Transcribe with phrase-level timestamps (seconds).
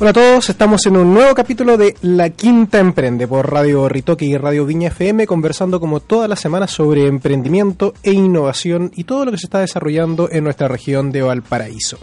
[0.00, 4.24] Hola a todos, estamos en un nuevo capítulo de La Quinta Emprende por Radio Ritoque
[4.24, 9.24] y Radio Viña FM, conversando como todas las semanas sobre emprendimiento e innovación y todo
[9.24, 11.98] lo que se está desarrollando en nuestra región de Valparaíso.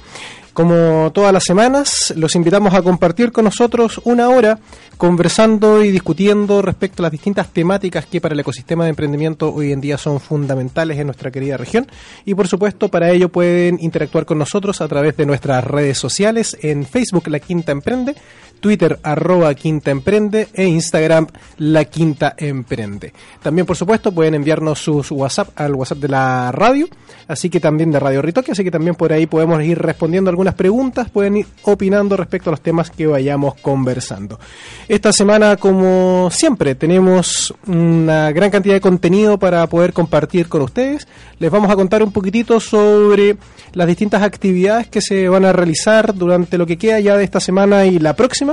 [0.54, 4.60] Como todas las semanas, los invitamos a compartir con nosotros una hora
[4.98, 9.72] conversando y discutiendo respecto a las distintas temáticas que para el ecosistema de emprendimiento hoy
[9.72, 11.88] en día son fundamentales en nuestra querida región.
[12.26, 16.58] Y por supuesto, para ello pueden interactuar con nosotros a través de nuestras redes sociales
[16.62, 18.15] en Facebook La Quinta Emprende,
[18.62, 23.12] Twitter arroba Quinta Emprende e Instagram La Quinta Emprende.
[23.41, 26.87] También, por supuesto, pueden enviarnos sus WhatsApp al WhatsApp de la radio,
[27.27, 30.53] así que también de Radio Ritoque, así que también por ahí podemos ir respondiendo algunas
[30.53, 34.40] preguntas, pueden ir opinando respecto a los temas que vayamos conversando.
[34.87, 41.07] Esta semana, como siempre, tenemos una gran cantidad de contenido para poder compartir con ustedes.
[41.40, 43.37] Les vamos a contar un poquitito sobre
[43.73, 47.40] las distintas actividades que se van a realizar durante lo que queda ya de esta
[47.40, 48.51] semana y la próxima.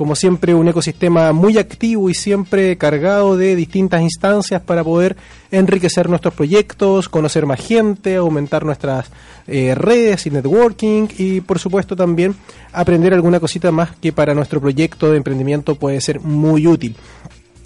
[0.00, 5.14] Como siempre, un ecosistema muy activo y siempre cargado de distintas instancias para poder
[5.50, 9.10] enriquecer nuestros proyectos, conocer más gente, aumentar nuestras
[9.46, 12.34] eh, redes y networking y, por supuesto, también
[12.72, 16.96] aprender alguna cosita más que para nuestro proyecto de emprendimiento puede ser muy útil.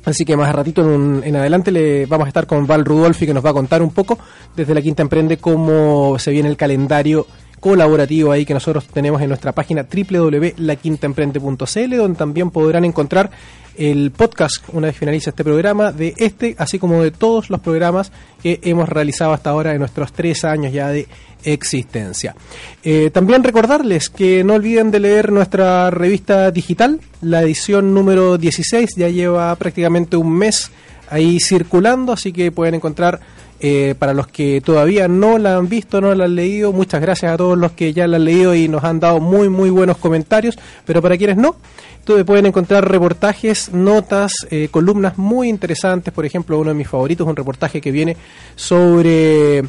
[0.05, 3.33] Así que más ratito en, en, adelante le vamos a estar con Val Rudolfi que
[3.33, 4.19] nos va a contar un poco
[4.57, 7.27] desde la Quinta Emprende cómo se viene el calendario
[7.65, 13.31] colaborativo ahí que nosotros tenemos en nuestra página www.laquintaemprende.cl donde también podrán encontrar
[13.79, 18.13] el podcast una vez finaliza este programa de este así como de todos los programas
[18.43, 21.09] que hemos realizado hasta ahora en nuestros tres años ya de
[21.43, 22.37] existencia.
[22.83, 28.91] Eh, también recordarles que no olviden de leer nuestra revista digital, la edición número 16
[28.95, 30.71] ya lleva prácticamente un mes
[31.09, 33.21] ahí circulando, así que pueden encontrar
[33.67, 37.33] eh, para los que todavía no la han visto, no la han leído, muchas gracias
[37.33, 39.97] a todos los que ya la han leído y nos han dado muy, muy buenos
[39.97, 40.59] comentarios.
[40.85, 41.57] Pero para quienes no,
[42.27, 46.13] pueden encontrar reportajes, notas, eh, columnas muy interesantes.
[46.13, 48.19] Por ejemplo, uno de mis favoritos, un reportaje que viene
[48.55, 49.65] sobre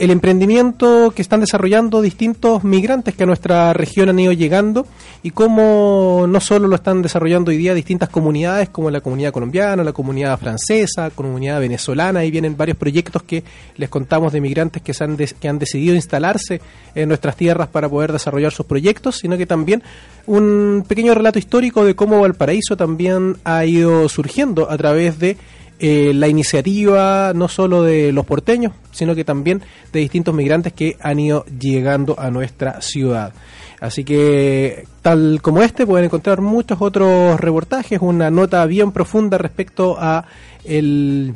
[0.00, 4.86] el emprendimiento que están desarrollando distintos migrantes que a nuestra región han ido llegando
[5.22, 9.84] y cómo no solo lo están desarrollando hoy día distintas comunidades como la comunidad colombiana,
[9.84, 13.44] la comunidad francesa, comunidad venezolana, y vienen varios proyectos que
[13.76, 16.62] les contamos de migrantes que, se han, que han decidido instalarse
[16.94, 19.82] en nuestras tierras para poder desarrollar sus proyectos, sino que también
[20.26, 25.36] un pequeño relato histórico de cómo Valparaíso también ha ido surgiendo a través de
[25.80, 30.96] eh, la iniciativa no solo de los porteños, sino que también de distintos migrantes que
[31.00, 33.32] han ido llegando a nuestra ciudad.
[33.80, 39.96] Así que, tal como este, pueden encontrar muchos otros reportajes, una nota bien profunda respecto
[39.98, 40.26] a
[40.64, 41.34] el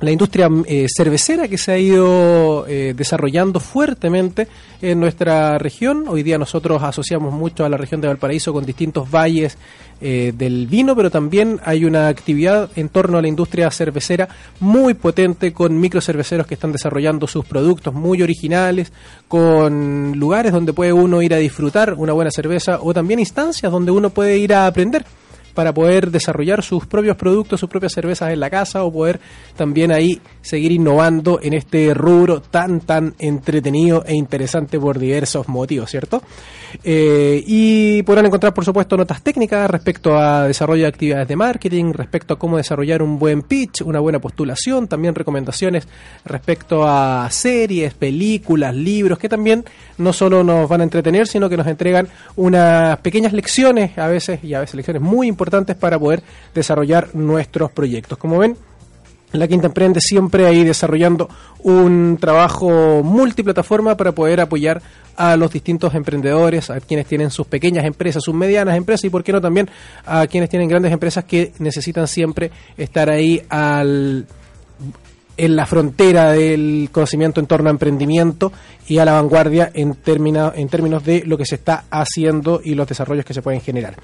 [0.00, 4.46] la industria eh, cervecera que se ha ido eh, desarrollando fuertemente
[4.82, 6.04] en nuestra región.
[6.06, 9.56] Hoy día nosotros asociamos mucho a la región de Valparaíso con distintos valles
[10.00, 14.28] eh, del vino, pero también hay una actividad en torno a la industria cervecera
[14.60, 18.92] muy potente con microcerveceros que están desarrollando sus productos muy originales,
[19.28, 23.90] con lugares donde puede uno ir a disfrutar una buena cerveza o también instancias donde
[23.90, 25.04] uno puede ir a aprender
[25.56, 29.18] para poder desarrollar sus propios productos, sus propias cervezas en la casa o poder
[29.56, 35.90] también ahí seguir innovando en este rubro tan, tan entretenido e interesante por diversos motivos,
[35.90, 36.22] ¿cierto?
[36.84, 41.92] Eh, y podrán encontrar, por supuesto, notas técnicas respecto a desarrollo de actividades de marketing,
[41.94, 45.88] respecto a cómo desarrollar un buen pitch, una buena postulación, también recomendaciones
[46.26, 49.64] respecto a series, películas, libros, que también
[49.96, 54.44] no solo nos van a entretener, sino que nos entregan unas pequeñas lecciones, a veces,
[54.44, 55.45] y a veces lecciones muy importantes
[55.76, 56.22] para poder
[56.54, 58.18] desarrollar nuestros proyectos.
[58.18, 58.56] Como ven,
[59.32, 61.28] la Quinta Emprende siempre ahí desarrollando
[61.62, 64.82] un trabajo multiplataforma para poder apoyar
[65.16, 69.24] a los distintos emprendedores, a quienes tienen sus pequeñas empresas, sus medianas empresas y, por
[69.24, 69.68] qué no, también
[70.04, 74.26] a quienes tienen grandes empresas que necesitan siempre estar ahí al
[75.36, 78.52] en la frontera del conocimiento en torno a emprendimiento
[78.88, 82.86] y a la vanguardia en, en términos de lo que se está haciendo y los
[82.86, 83.96] desarrollos que se pueden generar.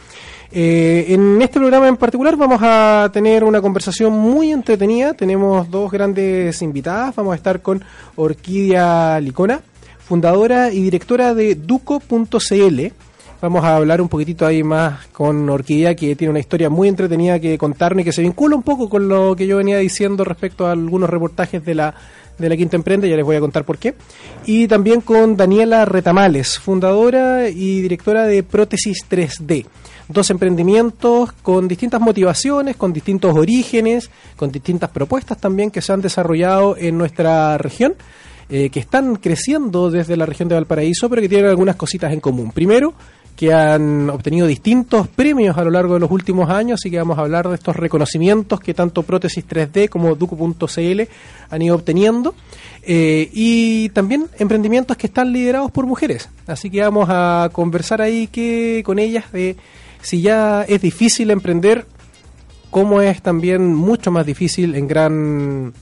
[0.50, 5.14] Eh, en este programa en particular vamos a tener una conversación muy entretenida.
[5.14, 7.14] Tenemos dos grandes invitadas.
[7.16, 7.82] Vamos a estar con
[8.16, 9.60] Orquídea Licona,
[9.98, 12.92] fundadora y directora de Duco.cl.
[13.42, 17.40] Vamos a hablar un poquitito ahí más con Orquídea, que tiene una historia muy entretenida
[17.40, 20.64] que contarnos y que se vincula un poco con lo que yo venía diciendo respecto
[20.64, 21.92] a algunos reportajes de la,
[22.38, 23.96] de la Quinta Emprende, ya les voy a contar por qué.
[24.46, 29.66] Y también con Daniela Retamales, fundadora y directora de Prótesis 3D
[30.06, 36.00] dos emprendimientos con distintas motivaciones, con distintos orígenes, con distintas propuestas también que se han
[36.00, 37.94] desarrollado en nuestra región,
[38.48, 42.20] eh, que están creciendo desde la región de Valparaíso, pero que tienen algunas cositas en
[42.20, 42.52] común.
[42.52, 42.92] Primero,
[43.36, 47.18] que han obtenido distintos premios a lo largo de los últimos años y que vamos
[47.18, 51.02] a hablar de estos reconocimientos que tanto Prótesis 3D como Duco.cl
[51.50, 52.34] han ido obteniendo.
[52.84, 56.28] Eh, y también emprendimientos que están liderados por mujeres.
[56.46, 59.56] Así que vamos a conversar ahí que, con ellas de
[60.02, 61.86] si ya es difícil emprender,
[62.70, 65.72] cómo es también mucho más difícil en gran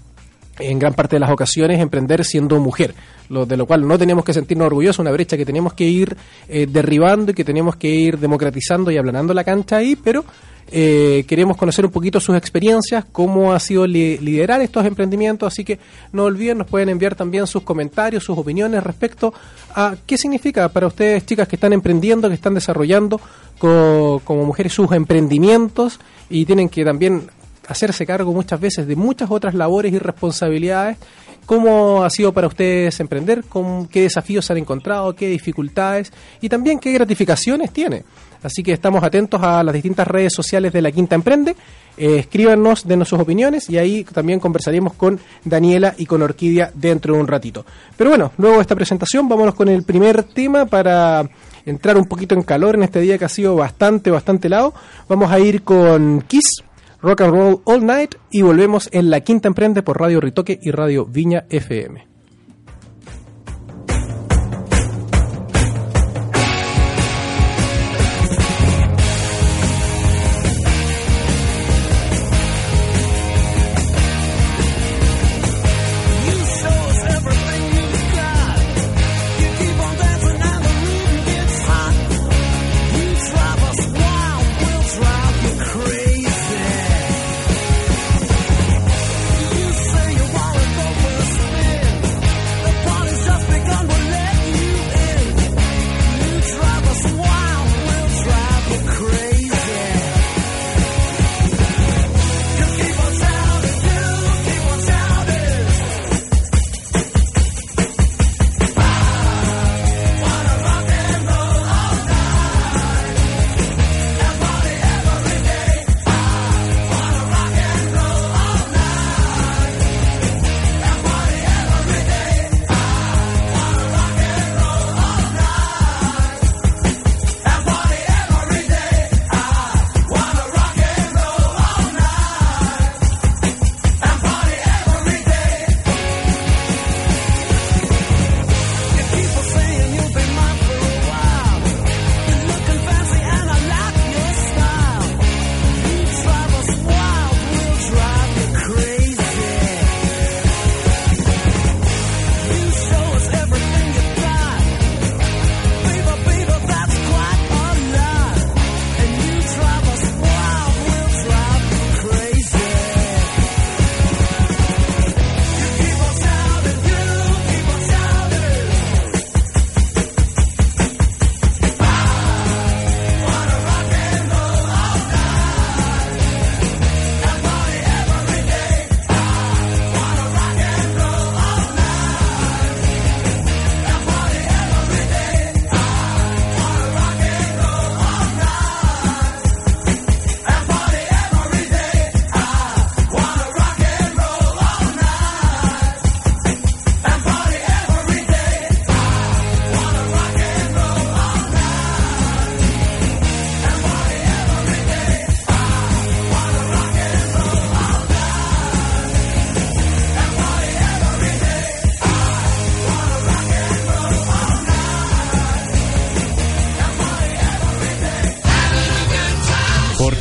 [0.60, 2.94] en gran parte de las ocasiones emprender siendo mujer,
[3.28, 6.16] lo, de lo cual no tenemos que sentirnos orgullosos, una brecha que tenemos que ir
[6.48, 10.24] eh, derribando y que tenemos que ir democratizando y aplanando la cancha ahí, pero
[10.72, 15.80] eh, queremos conocer un poquito sus experiencias, cómo ha sido liderar estos emprendimientos, así que
[16.12, 19.34] no olviden, nos pueden enviar también sus comentarios, sus opiniones respecto
[19.74, 23.20] a qué significa para ustedes, chicas que están emprendiendo, que están desarrollando
[23.58, 25.98] como mujeres sus emprendimientos
[26.30, 27.28] y tienen que también
[27.70, 30.98] hacerse cargo muchas veces de muchas otras labores y responsabilidades.
[31.46, 33.44] ¿Cómo ha sido para ustedes emprender?
[33.44, 35.14] ¿Con ¿Qué desafíos han encontrado?
[35.14, 36.12] ¿Qué dificultades?
[36.40, 38.04] Y también qué gratificaciones tiene.
[38.42, 41.56] Así que estamos atentos a las distintas redes sociales de la Quinta Emprende.
[41.96, 47.14] Eh, escríbanos, denos sus opiniones y ahí también conversaremos con Daniela y con Orquídea dentro
[47.14, 47.66] de un ratito.
[47.96, 51.28] Pero bueno, luego de esta presentación, vámonos con el primer tema para
[51.66, 54.72] entrar un poquito en calor en este día que ha sido bastante, bastante helado.
[55.08, 56.64] Vamos a ir con Kiss,
[57.02, 60.70] Rock and Roll All Night y volvemos en la Quinta Emprende por Radio Ritoque y
[60.70, 62.09] Radio Viña FM.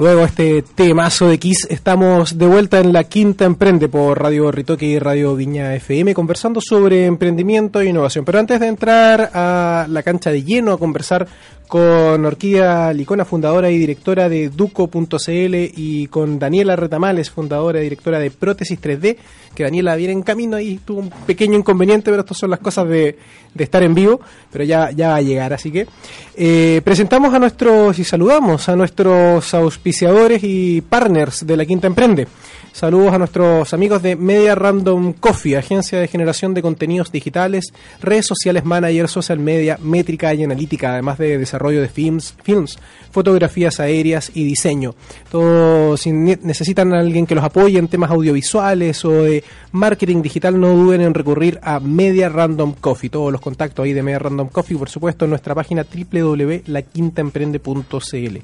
[0.00, 4.86] Luego este temazo de Kiss, estamos de vuelta en la quinta emprende por Radio Ritoque
[4.86, 8.24] y Radio Viña FM conversando sobre emprendimiento e innovación.
[8.24, 11.28] Pero antes de entrar a la cancha de lleno a conversar
[11.70, 18.18] con Orquídea Licona, fundadora y directora de Duco.cl y con Daniela Retamales, fundadora y directora
[18.18, 19.16] de Prótesis 3D,
[19.54, 22.88] que Daniela viene en camino y tuvo un pequeño inconveniente, pero estas son las cosas
[22.88, 23.16] de,
[23.54, 25.52] de estar en vivo, pero ya, ya va a llegar.
[25.52, 25.86] Así que
[26.34, 32.26] eh, presentamos a nuestros y saludamos a nuestros auspiciadores y partners de la Quinta Emprende.
[32.72, 38.26] Saludos a nuestros amigos de Media Random Coffee, agencia de generación de contenidos digitales, redes
[38.26, 42.78] sociales manager, social media, métrica y analítica, además de desarrollo de films, films
[43.10, 44.94] fotografías aéreas y diseño.
[45.30, 50.60] Todo, si necesitan a alguien que los apoye en temas audiovisuales o de marketing digital,
[50.60, 53.10] no duden en recurrir a Media Random Coffee.
[53.10, 58.38] Todos los contactos ahí de Media Random Coffee, por supuesto, en nuestra página www.laquintaemprende.cl.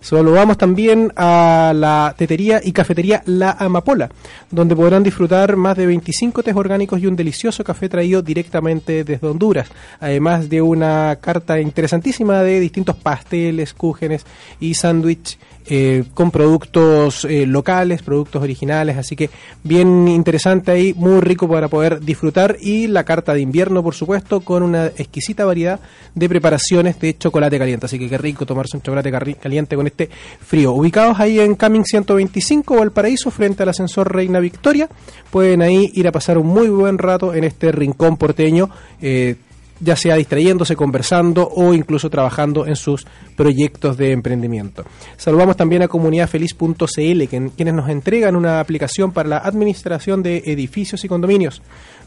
[0.00, 4.08] Saludamos también a la tetería y cafetería La Amapola,
[4.50, 9.26] donde podrán disfrutar más de 25 tés orgánicos y un delicioso café traído directamente desde
[9.26, 9.68] Honduras,
[10.00, 14.24] además de una carta interesantísima de distintos pasteles, cúgenes
[14.58, 15.38] y sándwich
[15.72, 19.30] eh, con productos eh, locales, productos originales, así que
[19.62, 22.56] bien interesante ahí, muy rico para poder disfrutar.
[22.60, 25.78] Y la carta de invierno, por supuesto, con una exquisita variedad
[26.14, 30.10] de preparaciones de chocolate caliente, así que qué rico tomarse un chocolate caliente con este
[30.40, 30.72] frío.
[30.72, 34.88] Ubicados ahí en Caming 125 o el Paraíso, frente al ascensor Reina Victoria,
[35.30, 38.70] pueden ahí ir a pasar un muy buen rato en este rincón porteño.
[39.00, 39.36] Eh,
[39.80, 44.84] ya sea distrayéndose, conversando o incluso trabajando en sus proyectos de emprendimiento.
[45.16, 47.24] Saludamos también a comunidadfeliz.cl,
[47.56, 51.62] quienes nos entregan una aplicación para la administración de edificios y condominios.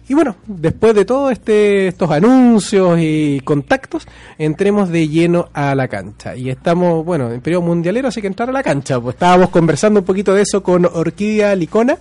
[0.07, 4.07] Y bueno, después de todos este, estos anuncios y contactos,
[4.37, 6.37] entremos de lleno a la cancha.
[6.37, 9.01] Y estamos, bueno, en periodo mundialero, así que entrar a la cancha.
[9.01, 11.97] Pues estábamos conversando un poquito de eso con Orquídea Licona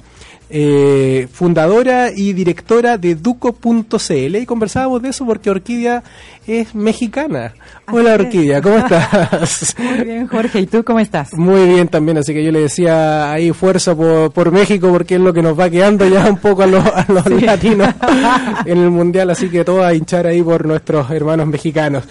[0.56, 6.04] eh, fundadora y directora de Duco.cl y conversábamos de eso porque Orquídea
[6.46, 7.56] es mexicana.
[7.92, 9.76] Hola Orquídea, ¿cómo estás?
[9.80, 11.34] Muy bien Jorge, ¿y tú cómo estás?
[11.34, 15.34] Muy bien también, así que yo le decía ahí fuerza por, México porque es lo
[15.34, 16.84] que nos va quedando ya un poco a los,
[17.42, 17.90] latinos
[18.66, 22.04] en el Mundial, así que todo a hinchar ahí por nuestros hermanos mexicanos.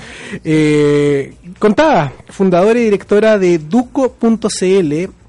[0.42, 5.21] Eh, contaba, fundadora y directora de Duco.cl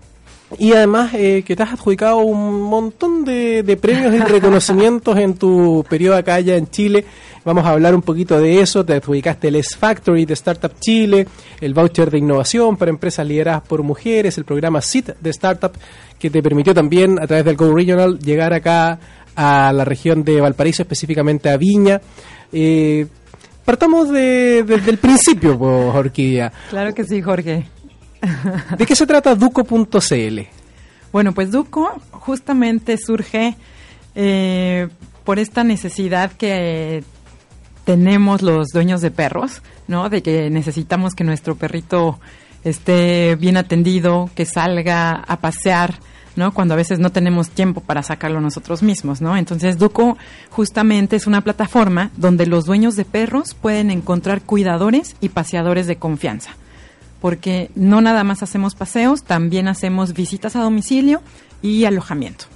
[0.58, 5.86] y además eh, que te has adjudicado un montón de, premios y reconocimientos en tu
[5.90, 7.06] periodo acá allá en Chile.
[7.46, 8.86] Vamos a hablar un poquito de eso.
[8.86, 11.28] Te adjudicaste el S-Factory de Startup Chile,
[11.60, 15.72] el voucher de innovación para empresas lideradas por mujeres, el programa SIT de Startup,
[16.18, 19.00] que te permitió también a través del Go Regional llegar acá
[19.36, 22.00] a la región de Valparaíso, específicamente a Viña.
[22.52, 23.08] Eh,
[23.66, 26.52] partamos de, desde el principio, pues, Orquídea.
[26.70, 27.73] Claro que sí, Jorge.
[28.78, 30.40] ¿De qué se trata Duco.cl?
[31.12, 33.56] Bueno, pues Duco justamente surge
[34.16, 34.88] eh,
[35.24, 37.04] por esta necesidad que
[37.86, 40.10] tenemos los dueños de perros, ¿no?
[40.10, 42.20] De que necesitamos que nuestro perrito
[42.64, 45.96] esté bien atendido, que salga a pasear
[46.36, 46.52] ¿no?
[46.52, 49.38] Cuando a veces no tenemos tiempo para sacarlo nosotros mismos, ¿no?
[49.38, 50.18] Entonces, Duco
[50.50, 55.98] justamente es una plataforma donde los dueños de perros pueden encontrar cuidadores y paseadores de
[55.98, 56.56] confianza.
[57.24, 61.22] Porque no nada más hacemos paseos, también hacemos visitas a domicilio
[61.62, 62.53] y alojamiento.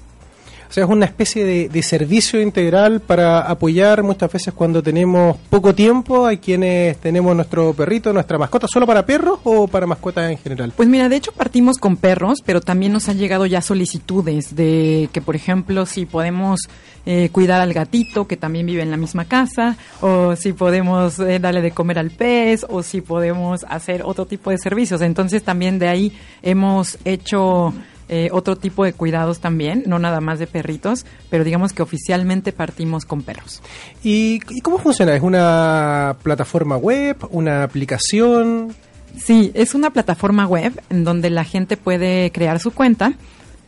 [0.70, 5.74] O sea, es una especie de, servicio integral para apoyar muchas veces cuando tenemos poco
[5.74, 6.26] tiempo.
[6.26, 10.74] Hay quienes tenemos nuestro perrito, nuestra mascota, solo para perros o para mascotas en general.
[10.76, 15.10] Pues mira, de hecho partimos con perros, pero también nos han llegado ya solicitudes de
[15.14, 16.60] que, por ejemplo, si podemos
[17.06, 21.40] eh, cuidar al gatito que también vive en la misma casa, o si podemos eh,
[21.40, 25.02] darle de comer al pez, o si podemos hacer otro tipo de servicios.
[25.02, 27.74] Entonces también de ahí hemos hecho
[28.10, 32.54] eh, otro tipo de cuidados también, no nada más de perritos, pero digamos que oficialmente
[32.54, 33.62] partimos con perros.
[34.04, 35.14] ¿Y, cómo funciona?
[35.14, 38.74] ¿Es una plataforma web, una aplicación?
[39.18, 43.14] Sí, es una plataforma web en donde la gente puede crear su cuenta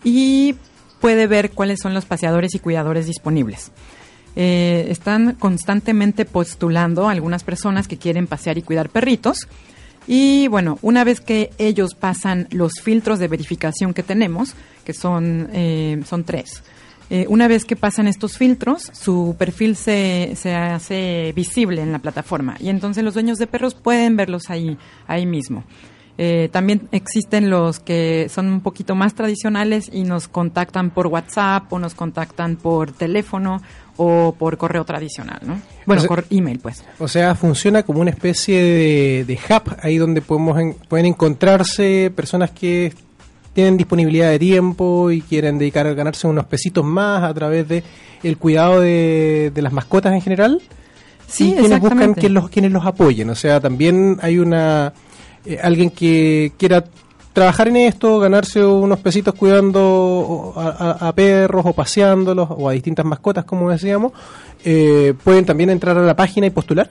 [0.05, 0.55] y
[1.01, 3.71] puede ver cuáles son los paseadores y cuidadores disponibles.
[4.35, 9.47] Eh, están constantemente postulando algunas personas que quieren pasear y cuidar perritos
[10.11, 15.51] y bueno, una vez que ellos pasan los filtros de verificación que tenemos, que son,
[15.53, 16.63] eh, son tres,
[17.11, 21.99] eh, una vez que pasan estos filtros, su perfil se, se hace visible en la
[21.99, 25.63] plataforma y entonces los dueños de perros pueden verlos ahí, ahí mismo.
[26.21, 31.71] Eh, también existen los que son un poquito más tradicionales y nos contactan por WhatsApp
[31.71, 33.61] o nos contactan por teléfono
[34.01, 35.61] o por correo tradicional, ¿no?
[35.85, 36.85] Bueno, por email, pues.
[36.99, 38.63] O sea, funciona como una especie
[39.25, 42.93] de, hub ahí donde podemos pueden encontrarse personas que
[43.51, 47.83] tienen disponibilidad de tiempo y quieren dedicar a ganarse unos pesitos más a través de
[48.23, 50.61] el cuidado de, las mascotas en general.
[51.27, 53.29] Sí, y quienes buscan que los, quienes los apoyen.
[53.29, 54.93] O sea, también hay una
[55.45, 56.85] eh, alguien que quiera
[57.39, 63.45] trabajar en esto, ganarse unos pesitos cuidando a, perros o paseándolos o a distintas mascotas,
[63.45, 64.11] como decíamos,
[64.65, 66.89] eh, pueden también entrar a la página y postular.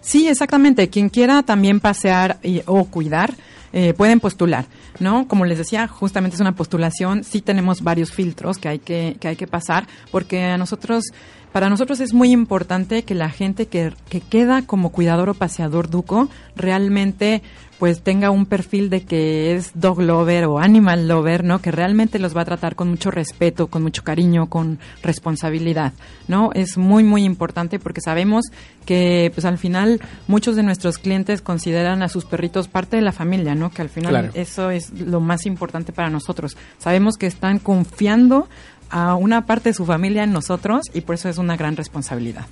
[0.00, 0.88] Sí, exactamente.
[0.88, 3.34] Quien quiera también pasear o cuidar,
[3.74, 4.64] eh, pueden postular,
[4.98, 5.28] ¿no?
[5.28, 7.22] Como les decía, justamente es una postulación.
[7.22, 11.04] Sí tenemos varios filtros que hay que, que hay que pasar, porque a nosotros,
[11.52, 15.90] para nosotros es muy importante que la gente que, que queda como cuidador o paseador
[15.90, 17.42] duco realmente
[17.78, 21.60] pues tenga un perfil de que es dog lover o animal lover, ¿no?
[21.60, 25.92] Que realmente los va a tratar con mucho respeto, con mucho cariño, con responsabilidad,
[26.28, 26.50] ¿no?
[26.54, 28.46] Es muy muy importante porque sabemos
[28.84, 33.12] que pues al final muchos de nuestros clientes consideran a sus perritos parte de la
[33.12, 33.70] familia, ¿no?
[33.70, 36.56] Que al final eso es lo más importante para nosotros.
[36.78, 38.48] Sabemos que están confiando
[38.88, 42.46] a una parte de su familia en nosotros y por eso es una gran responsabilidad.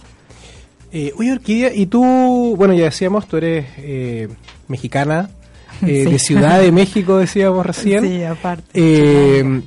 [0.96, 4.28] Eh, oye, Orquídea, y tú, bueno, ya decíamos, tú eres eh,
[4.68, 5.28] mexicana,
[5.82, 8.04] eh, de Ciudad de México, decíamos recién.
[8.04, 8.68] Sí, aparte.
[8.74, 9.62] Eh,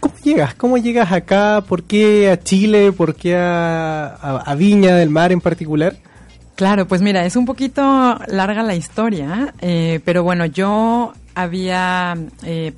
[0.00, 0.54] ¿Cómo llegas?
[0.54, 1.62] ¿Cómo llegas acá?
[1.68, 2.92] ¿Por qué a Chile?
[2.92, 5.96] ¿Por qué a, Viña del Mar en particular?
[6.54, 12.16] Claro, pues mira, es un poquito larga la historia, pero bueno, yo había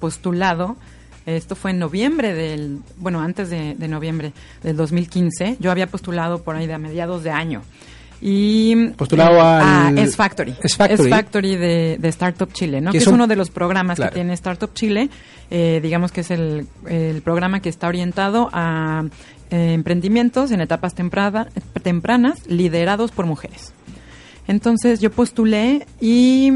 [0.01, 0.77] postulado,
[1.25, 4.33] esto fue en noviembre del, bueno, antes de, de, noviembre
[4.65, 7.63] del 2015, yo había postulado por ahí de a mediados de año
[8.25, 10.55] y postulado a S Factory.
[10.63, 12.93] S Factory, de, Startup Chile, ¿no?
[12.93, 15.11] Que es, uno de los programas que tiene Startup Chile.
[15.51, 16.69] Eh, digamos que es el,
[17.25, 19.05] programa que está orientado a
[19.51, 23.73] eh, emprendimientos en etapas tempranas liderados por mujeres.
[24.47, 26.53] Entonces yo postulé y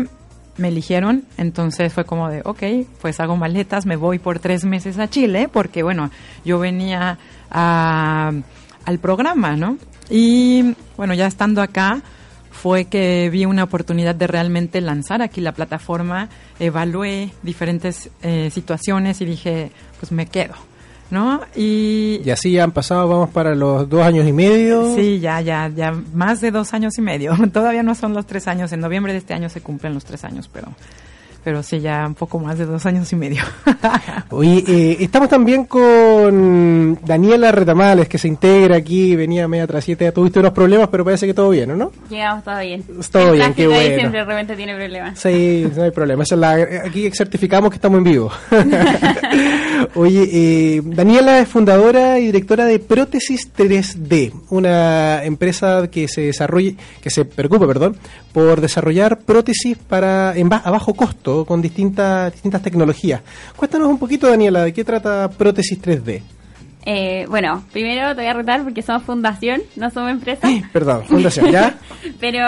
[0.59, 2.63] me eligieron, entonces fue como de, ok,
[3.01, 6.13] pues hago maletas, me voy por tres meses a Chile, porque bueno,
[6.45, 7.19] yo venía
[7.51, 9.79] al programa, ¿no?
[10.11, 12.03] Y bueno, ya estando acá,
[12.51, 19.21] fue que vi una oportunidad de realmente lanzar aquí la plataforma, evalué diferentes eh, situaciones
[19.21, 20.55] y dije, pues me quedo.
[21.09, 21.41] ¿No?
[21.55, 24.93] Y, y así ya han pasado, vamos para los dos años y medio.
[24.97, 27.37] Sí, ya, ya, ya, más de dos años y medio.
[27.53, 28.73] Todavía no son los tres años.
[28.73, 30.73] En noviembre de este año se cumplen los tres años, pero
[31.47, 33.45] pero sí, ya un poco más de dos años y medio.
[34.31, 40.11] Oye, eh, estamos también con Daniela Retamales, que se integra aquí, venía media tras siete,
[40.11, 41.93] tuviste unos problemas, pero parece que todo bien, ¿no?
[42.11, 42.83] Llegamos todo bien.
[43.13, 43.97] Todo bien, qué bueno.
[43.97, 45.21] siempre realmente tiene problemas.
[45.21, 46.25] Sí, no hay problema.
[46.85, 48.33] aquí certificamos que estamos en vivo.
[49.95, 56.75] Oye, eh, Daniela es fundadora y directora de Prótesis 3D, una empresa que se desarrolle,
[57.01, 57.97] que se preocupa, perdón,
[58.33, 63.23] por desarrollar prótesis para en a bajo costo con distintas distintas tecnologías.
[63.57, 66.23] Cuéntanos un poquito, Daniela, de qué trata Prótesis 3D.
[66.89, 70.49] Eh, bueno, primero te voy a retar porque somos fundación, no somos empresa.
[70.73, 71.75] perdón, fundación, ¿ya?
[72.21, 72.39] Pero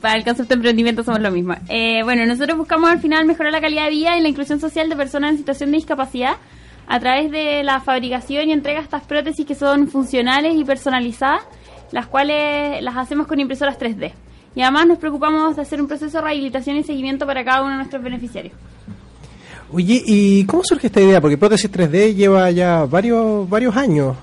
[0.00, 1.54] para el concepto de emprendimiento somos lo mismo.
[1.68, 4.88] Eh, bueno, nosotros buscamos al final mejorar la calidad de vida y la inclusión social
[4.88, 6.36] de personas en situación de discapacidad
[6.86, 11.42] a través de la fabricación y entrega de estas prótesis que son funcionales y personalizadas,
[11.90, 14.12] las cuales las hacemos con impresoras 3D.
[14.58, 17.70] Y además nos preocupamos de hacer un proceso de rehabilitación y seguimiento para cada uno
[17.70, 18.52] de nuestros beneficiarios.
[19.70, 21.20] Oye, ¿y cómo surge esta idea?
[21.20, 24.16] Porque prótesis 3D lleva ya varios varios años.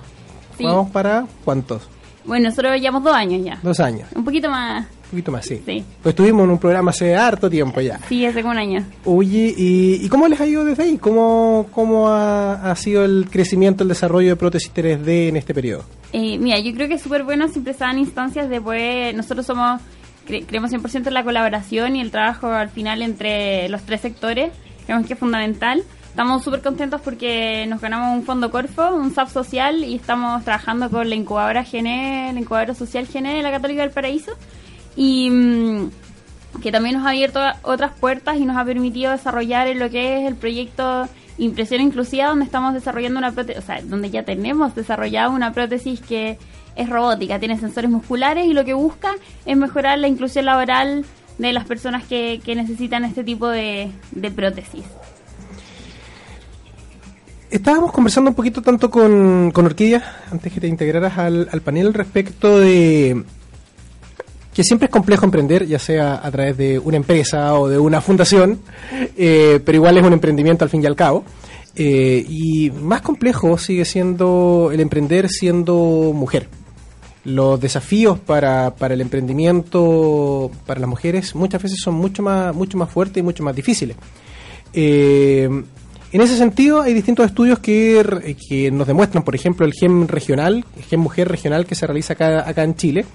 [0.57, 0.65] Sí.
[0.65, 1.87] ¿Vamos para cuántos?
[2.25, 3.59] Bueno, nosotros llevamos dos años ya.
[3.63, 4.09] Dos años.
[4.13, 4.85] Un poquito más.
[5.05, 5.61] Un poquito más, sí.
[5.65, 5.85] Sí.
[6.03, 7.97] Pues estuvimos en un programa hace harto tiempo ya.
[8.09, 8.83] Sí, hace como un año.
[9.05, 10.97] Oye, ¿y, y cómo les ha ido desde ahí?
[10.97, 15.85] ¿Cómo, cómo ha, ha sido el crecimiento, el desarrollo de prótesis 3D en este periodo?
[16.11, 19.79] Eh, mira, yo creo que es súper bueno siempre dan instancias de poder, nosotros somos,
[20.27, 24.51] cre- creemos 100% en la colaboración y el trabajo al final entre los tres sectores,
[24.85, 25.83] creemos que es fundamental.
[26.09, 30.89] Estamos súper contentos porque nos ganamos un fondo Corfo, un SAP social y estamos trabajando
[30.89, 34.31] con la incubadora GENE, la incubadora social GENE de la Católica del Paraíso
[34.95, 35.89] y mm,
[36.61, 40.19] que también nos ha abierto otras puertas y nos ha permitido desarrollar en lo que
[40.21, 41.07] es el proyecto
[41.37, 45.99] Impresión Inclusiva, donde estamos desarrollando una prótesis, o sea, donde ya tenemos desarrollado una prótesis
[45.99, 46.37] que
[46.75, 51.05] es robótica, tiene sensores musculares y lo que busca es mejorar la inclusión laboral
[51.37, 53.91] de las personas que, que necesitan este tipo de,
[54.35, 54.83] prótesis.
[57.49, 61.93] Estábamos conversando un poquito tanto con, con Orquídea, antes que te integraras al, al panel,
[61.93, 63.23] respecto de
[64.55, 67.99] que siempre es complejo emprender, ya sea a través de una empresa o de una
[67.99, 68.59] fundación,
[69.17, 71.25] eh, pero igual es un emprendimiento al fin y al cabo.
[71.75, 76.47] Eh, y más complejo sigue siendo el emprender siendo mujer.
[77.25, 82.77] Los desafíos para, para el emprendimiento para las mujeres muchas veces son mucho más, mucho
[82.77, 83.97] más fuertes y mucho más difíciles.
[84.73, 85.49] Eh,
[86.15, 90.63] en ese sentido, hay distintos estudios que, que nos demuestran, por ejemplo, el GEM regional,
[90.77, 93.05] el GEM Mujer regional que se realiza acá, acá en Chile.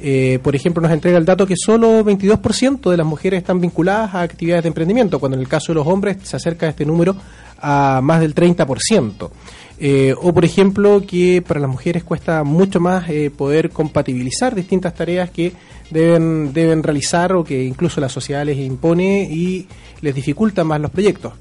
[0.00, 4.12] Eh, por ejemplo, nos entrega el dato que solo 22% de las mujeres están vinculadas
[4.12, 7.14] a actividades de emprendimiento, cuando en el caso de los hombres se acerca este número
[7.60, 9.30] a más del 30%.
[9.80, 14.94] Eh, o, por ejemplo, que para las mujeres cuesta mucho más eh, poder compatibilizar distintas
[14.94, 15.52] tareas que
[15.90, 19.68] deben, deben realizar o que incluso la sociedad les impone y
[20.00, 21.34] les dificulta más los proyectos.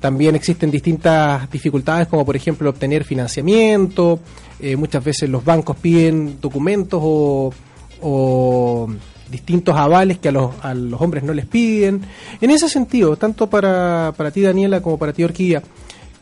[0.00, 4.18] También existen distintas dificultades, como por ejemplo obtener financiamiento.
[4.60, 7.52] eh, muchas veces los bancos piden documentos o,
[8.00, 8.88] o
[9.30, 12.00] distintos avales que a los, a los hombres no les piden.
[12.40, 15.62] En ese sentido, tanto para, para ti Daniela como para ti Orquídea,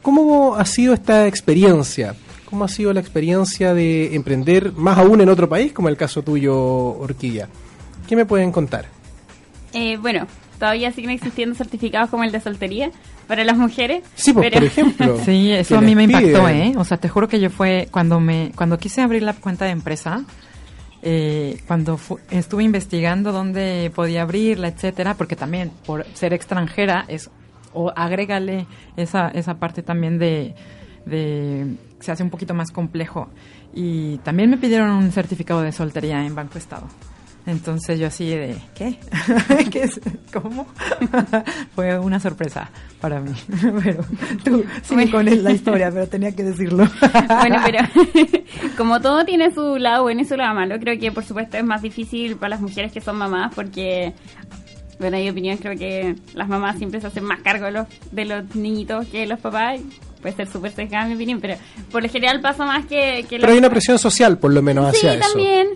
[0.02, 2.14] ¿cómo ha sido esta experiencia?
[2.44, 6.22] ¿Cómo ha sido la experiencia de emprender más aún en otro país, como el caso
[6.22, 7.48] tuyo, Orquídea?
[8.08, 8.86] ¿Qué me pueden contar?
[9.72, 10.26] Eh, bueno,
[10.58, 12.90] todavía siguen existiendo certificados como el de soltería
[13.26, 14.02] para las mujeres.
[14.14, 15.18] Sí, pues, pero- por ejemplo.
[15.24, 16.56] Sí, eso a mí me impactó, piden.
[16.56, 16.74] ¿eh?
[16.76, 19.70] O sea, te juro que yo fue cuando me cuando quise abrir la cuenta de
[19.70, 20.22] empresa,
[21.02, 27.30] eh, cuando fu- estuve investigando dónde podía abrirla, etcétera, porque también por ser extranjera es
[27.74, 30.54] o agrégale esa esa parte también de
[31.06, 33.28] de se hace un poquito más complejo
[33.74, 36.86] y también me pidieron un certificado de soltería en Banco Estado.
[37.44, 39.00] Entonces yo así de, ¿qué?
[39.72, 40.00] ¿Qué es?
[40.32, 40.64] ¿Cómo?
[41.74, 43.32] Fue una sorpresa para mí.
[43.82, 44.04] Pero
[44.44, 46.86] tú sigue con el- la historia, pero tenía que decirlo.
[47.40, 47.80] bueno, pero
[48.76, 51.64] como todo tiene su lado bueno y su lado malo, creo que por supuesto es
[51.64, 54.12] más difícil para las mujeres que son mamás porque,
[54.98, 57.86] bueno, en mi opinión creo que las mamás siempre se hacen más cargo de los,
[58.10, 59.80] de los niñitos que los papás.
[60.20, 61.56] Puede ser súper sesgada mi opinión, pero
[61.90, 63.26] por lo general pasa más que...
[63.28, 65.28] que Pero hay una presión social, por lo menos, Sí, hacia eso.
[65.32, 65.68] también.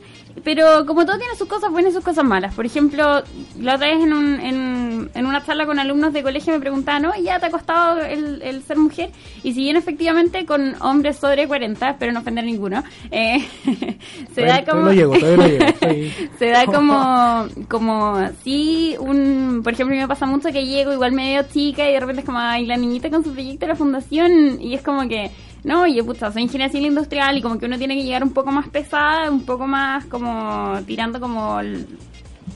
[0.45, 2.55] Pero como todo tiene sus cosas buenas y sus cosas malas.
[2.55, 3.23] Por ejemplo,
[3.61, 7.03] la otra vez en, un, en, en una charla con alumnos de colegio me preguntaban,
[7.03, 7.13] ¿no?
[7.23, 9.11] ¿Ya te ha costado el, el ser mujer?
[9.43, 13.47] Y si bien efectivamente con hombres sobre 40, espero no ofender a ninguno, eh,
[14.35, 14.93] se da como...
[14.93, 15.43] llego, llego,
[16.39, 20.93] se da como, como, sí, un, por ejemplo, a mí me pasa mucho que llego
[20.93, 23.73] igual medio chica y de repente es como, ay, la niñita con su proyecto de
[23.73, 25.31] la fundación y es como que,
[25.67, 28.33] no, oye, puta, soy ingeniera civil industrial y como que uno tiene que llegar un
[28.33, 31.59] poco más pesada, un poco más como tirando como,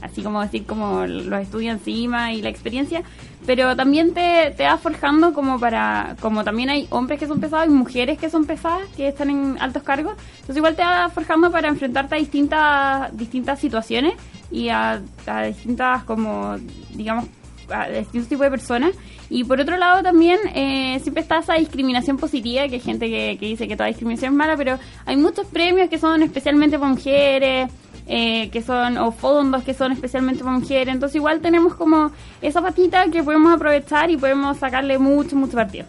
[0.00, 3.02] así como decir, como los estudios encima y la experiencia,
[3.46, 7.66] pero también te, te va forjando como para, como también hay hombres que son pesados
[7.66, 11.50] y mujeres que son pesadas, que están en altos cargos, entonces igual te va forjando
[11.50, 14.14] para enfrentarte a distintas, distintas situaciones
[14.52, 16.54] y a, a distintas como,
[16.94, 17.24] digamos,
[17.72, 18.90] a distintos tipos de personas.
[19.28, 23.36] Y por otro lado también eh, siempre está esa discriminación positiva, que hay gente que,
[23.38, 26.90] que dice que toda discriminación es mala, pero hay muchos premios que son especialmente para
[26.90, 27.70] mujeres,
[28.08, 30.92] eh, que son, o fondos que son especialmente para mujeres.
[30.92, 32.10] Entonces igual tenemos como
[32.42, 35.86] esa patita que podemos aprovechar y podemos sacarle mucho, mucho partido.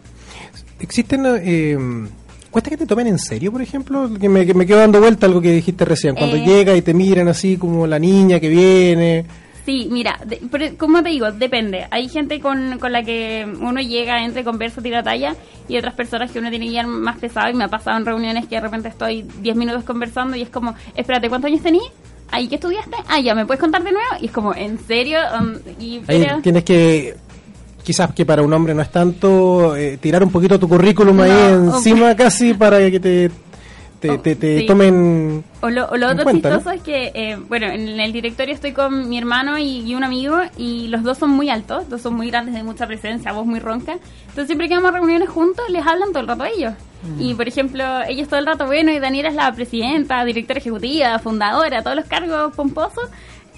[0.80, 1.24] Existen.
[1.44, 1.78] Eh,
[2.52, 4.10] ¿Cuesta que te tomen en serio, por ejemplo?
[4.20, 6.16] Que me, que me quedo dando vuelta algo que dijiste recién.
[6.16, 6.44] Cuando Eh.
[6.46, 9.26] llega y te miran así como la niña que viene.
[9.66, 11.86] Sí, mira, de- pero como te digo, depende.
[11.92, 15.36] Hay gente con, con la que uno llega, entre conversa, tira talla,
[15.68, 17.50] y otras personas que uno tiene que ir más pesado.
[17.50, 20.50] Y me ha pasado en reuniones que de repente estoy 10 minutos conversando y es
[20.50, 21.86] como, espérate, ¿cuántos años tenías?
[22.32, 22.96] ¿Ahí qué estudiaste?
[23.08, 24.08] Ah, ya, ¿me puedes contar de nuevo?
[24.22, 25.20] Y es como, ¿en serio?
[25.40, 27.16] Um, y, Ahí pero- tienes que,
[27.84, 31.24] quizás que para un hombre no es tanto, eh, tirar un poquito tu currículum No,
[31.24, 33.32] ahí encima casi para que te,
[34.02, 34.66] te, te- te Sí.
[34.66, 35.44] tomen...
[35.62, 36.56] O lo, o lo otro cuenta, ¿no?
[36.58, 40.04] chistoso es que, eh, bueno, en el directorio estoy con mi hermano y, y un
[40.04, 43.46] amigo y los dos son muy altos, dos son muy grandes, de mucha presencia, voz
[43.46, 43.94] muy ronca.
[44.24, 46.74] Entonces siempre que vamos a reuniones juntos les hablan todo el rato a ellos.
[47.04, 47.22] Mm.
[47.22, 51.18] Y por ejemplo, ellos todo el rato, bueno, y Daniela es la presidenta, directora ejecutiva,
[51.20, 53.10] fundadora, todos los cargos pomposos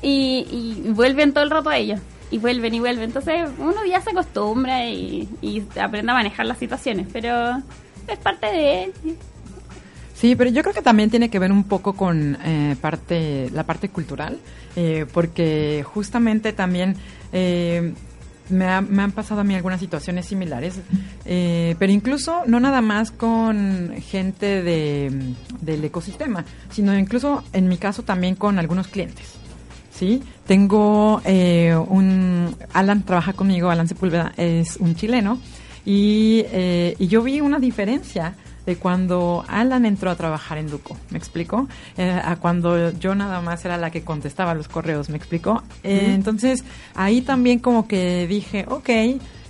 [0.01, 0.45] y,
[0.85, 1.99] y vuelven todo el rato a ellos.
[2.31, 3.05] Y vuelven y vuelven.
[3.05, 7.61] Entonces uno ya se acostumbra y, y aprende a manejar las situaciones, pero
[8.07, 8.91] es parte de...
[10.23, 13.65] Sí, pero yo creo que también tiene que ver un poco con eh, parte, la
[13.65, 14.39] parte cultural,
[14.77, 16.95] eh, porque justamente también
[17.33, 17.91] eh,
[18.47, 20.75] me, ha- me han pasado a mí algunas situaciones similares,
[21.25, 25.11] eh, pero incluso no nada más con gente de,
[25.59, 29.25] del ecosistema, sino incluso en mi caso también con algunos clientes.
[29.93, 35.37] Sí, tengo eh, un Alan trabaja conmigo, Alan Sepúlveda es un chileno
[35.85, 36.45] y,
[36.97, 41.67] y yo vi una diferencia de cuando Alan entró a trabajar en Duco, ¿me explico?
[41.97, 45.63] Eh, a cuando yo nada más era la que contestaba los correos, ¿me explico?
[45.83, 46.63] Eh, Entonces
[46.95, 48.89] ahí también como que dije, ok,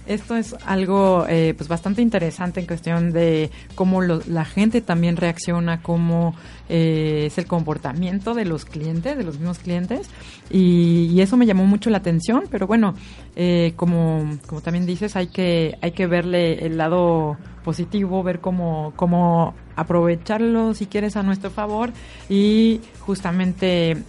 [0.06, 5.16] esto es algo eh, pues bastante interesante en cuestión de cómo lo- la gente también
[5.18, 6.36] reacciona, cómo
[6.70, 10.10] eh, es el comportamiento de los clientes, de los mismos clientes,
[10.50, 12.96] y, eso me llamó mucho la atención, pero bueno,
[13.36, 18.92] eh, como, como también dices, hay que, hay que verle el lado positivo, ver cómo,
[18.98, 21.92] cómo aprovecharlo si quieres a nuestro favor.
[22.30, 24.04] Y justamente...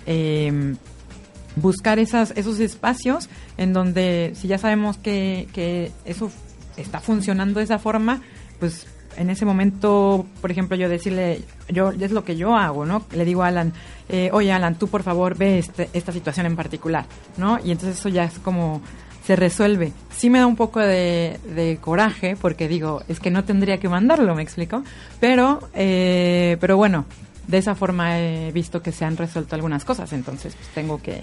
[1.57, 6.31] buscar esas, esos espacios en donde si ya sabemos que, que eso
[6.77, 8.21] está funcionando de esa forma,
[8.59, 8.87] pues
[9.17, 13.05] en ese momento, por ejemplo, yo decirle, yo es lo que yo hago, ¿no?
[13.13, 13.73] Le digo a Alan,
[14.09, 17.59] eh, oye Alan, tú por favor ve este, esta situación en particular, ¿no?
[17.65, 18.83] Y entonces eso ya es como
[19.25, 19.93] se resuelve.
[20.11, 23.89] Sí me da un poco de, de coraje porque digo, es que no tendría que
[23.89, 24.83] mandarlo, ¿me explico?
[25.19, 27.07] Pero, eh, pero bueno,
[27.47, 31.23] de esa forma he visto que se han resuelto algunas cosas, entonces pues tengo que...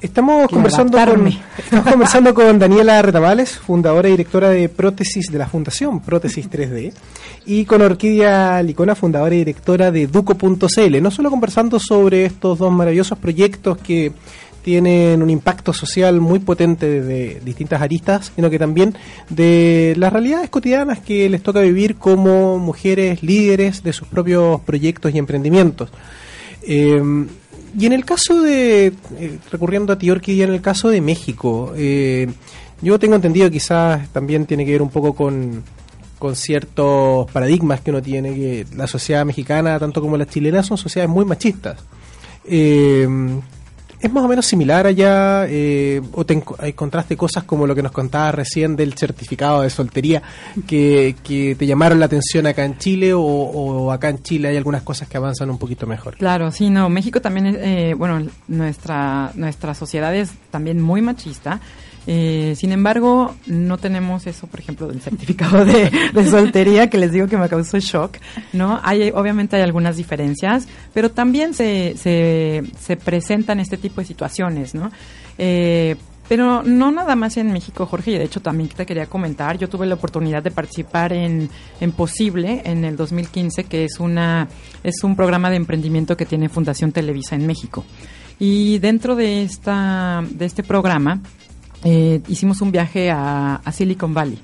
[0.00, 5.38] Estamos que conversando, con, estamos conversando con Daniela Retamales, fundadora y directora de prótesis de
[5.38, 6.92] la Fundación Prótesis 3D,
[7.46, 11.02] y con Orquídea Licona, fundadora y directora de Duco.cl.
[11.02, 14.12] No solo conversando sobre estos dos maravillosos proyectos que
[14.62, 18.94] tienen un impacto social muy potente desde distintas aristas, sino que también
[19.28, 25.14] de las realidades cotidianas que les toca vivir como mujeres líderes de sus propios proyectos
[25.14, 25.90] y emprendimientos.
[26.62, 27.02] Eh,
[27.78, 31.72] y en el caso de, eh, recurriendo a ti, Orquídea, en el caso de México,
[31.76, 32.28] eh,
[32.82, 35.62] yo tengo entendido quizás también tiene que ver un poco con,
[36.18, 40.76] con ciertos paradigmas que uno tiene, que la sociedad mexicana, tanto como la chilena, son
[40.76, 41.78] sociedades muy machistas.
[42.44, 43.08] Eh,
[44.02, 47.82] ¿Es más o menos similar allá eh, o te enco- encontraste cosas como lo que
[47.82, 50.22] nos contabas recién del certificado de soltería
[50.66, 54.56] que, que te llamaron la atención acá en Chile o, o acá en Chile hay
[54.56, 56.16] algunas cosas que avanzan un poquito mejor?
[56.16, 61.60] Claro, sí, no, México también es, eh, bueno, nuestra, nuestra sociedad es también muy machista.
[62.06, 65.90] Eh, sin embargo, no tenemos eso, por ejemplo, del certificado de,
[66.28, 68.16] soltería que les digo que me causó shock,
[68.52, 68.80] ¿no?
[68.82, 74.74] Hay, obviamente hay algunas diferencias, pero también se, se, se presentan este tipo de situaciones,
[74.74, 74.90] ¿no?
[75.38, 75.96] Eh,
[76.28, 79.68] pero no nada más en México, Jorge, y de hecho también te quería comentar, yo
[79.68, 84.48] tuve la oportunidad de participar en, en Posible en el 2015, que es, una,
[84.82, 87.84] es un programa de emprendimiento que tiene Fundación Televisa en México.
[88.38, 91.20] Y dentro de, esta, de este programa
[91.84, 94.38] eh, hicimos un viaje a, a Silicon Valley.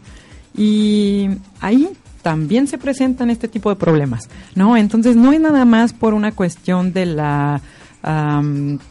[0.57, 1.29] Y
[1.61, 1.89] ahí
[2.23, 4.77] también se presentan este tipo de problemas, ¿no?
[4.77, 7.61] Entonces no es nada más por una cuestión de la,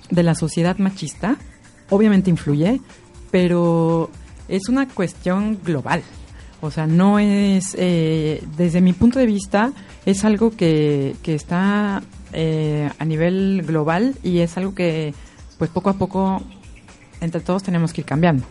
[0.09, 1.37] de la sociedad machista,
[1.89, 2.81] obviamente influye,
[3.31, 4.09] pero
[4.47, 6.01] es una cuestión global.
[6.61, 9.71] O sea, no es, eh, desde mi punto de vista,
[10.05, 12.01] es algo que, que está
[12.33, 15.13] eh, a nivel global y es algo que,
[15.59, 16.41] pues poco a poco,
[17.21, 18.43] entre todos tenemos que ir cambiando.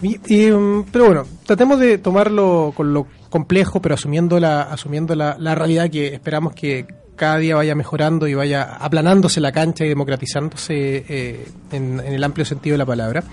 [0.00, 5.54] Mm, pero bueno, tratemos de tomarlo con lo complejo, pero asumiendo la, asumiendo la, la
[5.54, 6.86] realidad que esperamos que
[7.16, 12.44] cada día vaya mejorando y vaya aplanándose la cancha y democratizándose eh, en, el amplio
[12.46, 13.24] sentido de la palabra.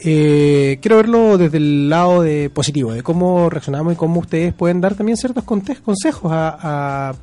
[0.00, 4.80] Eh, quiero verlo desde el lado de positivo, de cómo reaccionamos y cómo ustedes pueden
[4.80, 7.14] dar también ciertos consejos a, a-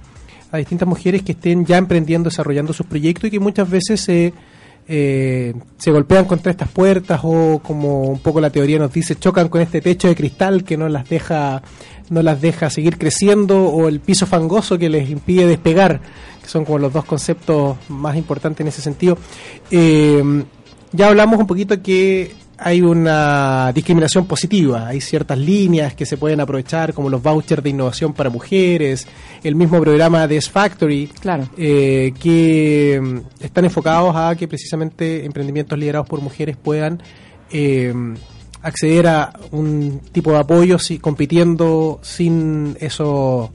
[0.52, 4.34] a distintas mujeres que estén ya emprendiendo, desarrollando sus proyectos y que muchas veces se
[4.88, 9.48] eh, se golpean contra estas puertas o como un poco la teoría nos dice chocan
[9.48, 11.62] con este techo de cristal que no las deja
[12.10, 16.02] no las deja seguir creciendo o el piso fangoso que les impide despegar
[16.42, 19.18] que son como los dos conceptos más importantes en ese sentido.
[19.72, 20.44] Eh,
[20.92, 22.34] ya hablamos un poquito que
[22.66, 27.70] hay una discriminación positiva, hay ciertas líneas que se pueden aprovechar, como los vouchers de
[27.72, 29.06] innovación para mujeres,
[29.44, 31.50] el mismo programa de S-Factory, Claro.
[31.58, 37.02] eh, que mm, están enfocados a que precisamente emprendimientos liderados por mujeres puedan
[37.52, 37.94] eh,
[38.62, 43.50] acceder a un tipo de apoyo si, compitiendo sin esos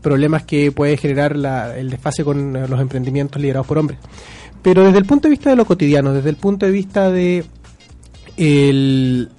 [0.00, 3.98] problemas que puede generar la- el desfase con eh, los emprendimientos liderados por hombres.
[4.62, 7.44] Pero desde el punto de vista de lo cotidiano, desde el punto de vista de
[8.36, 9.30] el-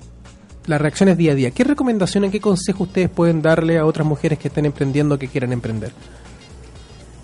[0.65, 4.39] las reacciones día a día, ¿qué recomendaciones, qué consejo ustedes pueden darle a otras mujeres
[4.39, 5.91] que estén emprendiendo que quieran emprender?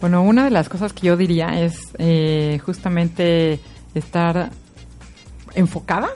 [0.01, 3.60] Bueno, una de las cosas que yo diría es eh, justamente
[3.93, 4.49] estar
[5.55, 6.10] enfocada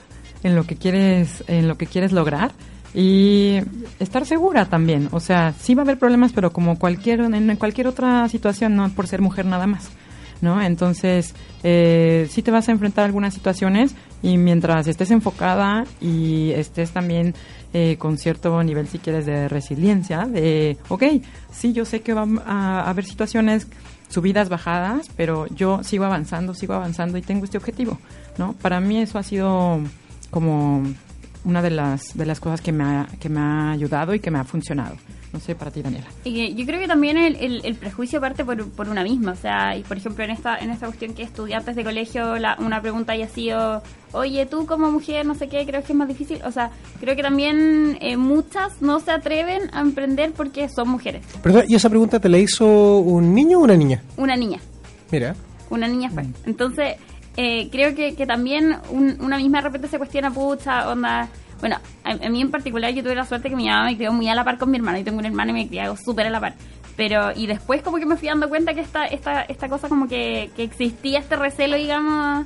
[0.43, 2.51] en lo que quieres, en lo que quieres lograr
[2.93, 3.57] y
[3.99, 5.09] estar segura también.
[5.11, 8.89] O sea, sí va a haber problemas, pero como cualquier en cualquier otra situación, no
[8.89, 9.89] por ser mujer nada más.
[10.41, 10.61] ¿No?
[10.61, 16.51] Entonces, eh, sí te vas a enfrentar a algunas situaciones y mientras estés enfocada y
[16.51, 17.33] estés también
[17.73, 21.03] eh, con cierto nivel, si quieres, de resiliencia, de, ok,
[21.51, 23.67] sí, yo sé que va a haber situaciones,
[24.09, 27.97] subidas, bajadas, pero yo sigo avanzando, sigo avanzando y tengo este objetivo,
[28.37, 28.53] ¿no?
[28.53, 29.79] Para mí eso ha sido
[30.29, 30.83] como
[31.45, 34.31] una de las, de las cosas que me, ha, que me ha ayudado y que
[34.31, 34.95] me ha funcionado.
[35.33, 36.05] No sé, para ti, Daniela.
[36.23, 39.31] Y que yo creo que también el, el, el prejuicio parte por, por una misma.
[39.31, 42.55] O sea, y por ejemplo, en esta en esta cuestión que estudiantes de colegio, la,
[42.59, 46.07] una pregunta haya sido, oye, tú como mujer, no sé qué, creo que es más
[46.07, 46.39] difícil.
[46.45, 46.69] O sea,
[46.99, 51.25] creo que también eh, muchas no se atreven a emprender porque son mujeres.
[51.41, 54.03] Perdón, ¿y esa pregunta te la hizo un niño o una niña?
[54.17, 54.59] Una niña.
[55.11, 55.35] Mira.
[55.71, 56.25] Una niña fue.
[56.45, 56.97] Entonces,
[57.37, 61.27] eh, creo que, que también un- una misma de repente se cuestiona, pucha, onda.
[61.59, 64.11] Bueno, a, a mí en particular yo tuve la suerte que mi mamá me crió
[64.13, 64.97] muy a la par con mi hermano.
[64.97, 66.53] Yo tengo un hermano y me crió súper a la par.
[66.95, 70.07] Pero, y después como que me fui dando cuenta que esta, esta, esta cosa como
[70.07, 72.45] que, que existía este recelo, digamos.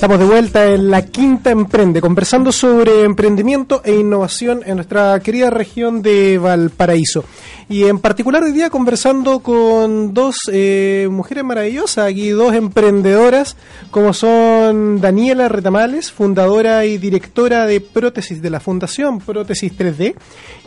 [0.00, 5.50] Estamos de vuelta en la Quinta Emprende, conversando sobre emprendimiento e innovación en nuestra querida
[5.50, 7.26] región de Valparaíso.
[7.68, 13.58] Y en particular hoy día conversando con dos eh, mujeres maravillosas, aquí dos emprendedoras,
[13.90, 20.14] como son Daniela Retamales, fundadora y directora de prótesis de la Fundación Prótesis 3D,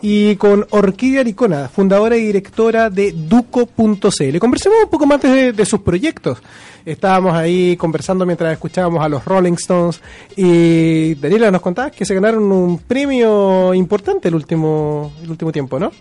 [0.04, 4.38] y con Orquídea Aricona, fundadora y directora de Duco.cl.
[4.38, 6.38] Conversemos un poco más de, de sus proyectos.
[6.86, 10.02] Estábamos ahí conversando mientras escuchábamos a los Rolling Stones
[10.36, 15.80] y Daniela nos contaba que se ganaron un premio importante el último, el último tiempo,
[15.80, 15.92] ¿no?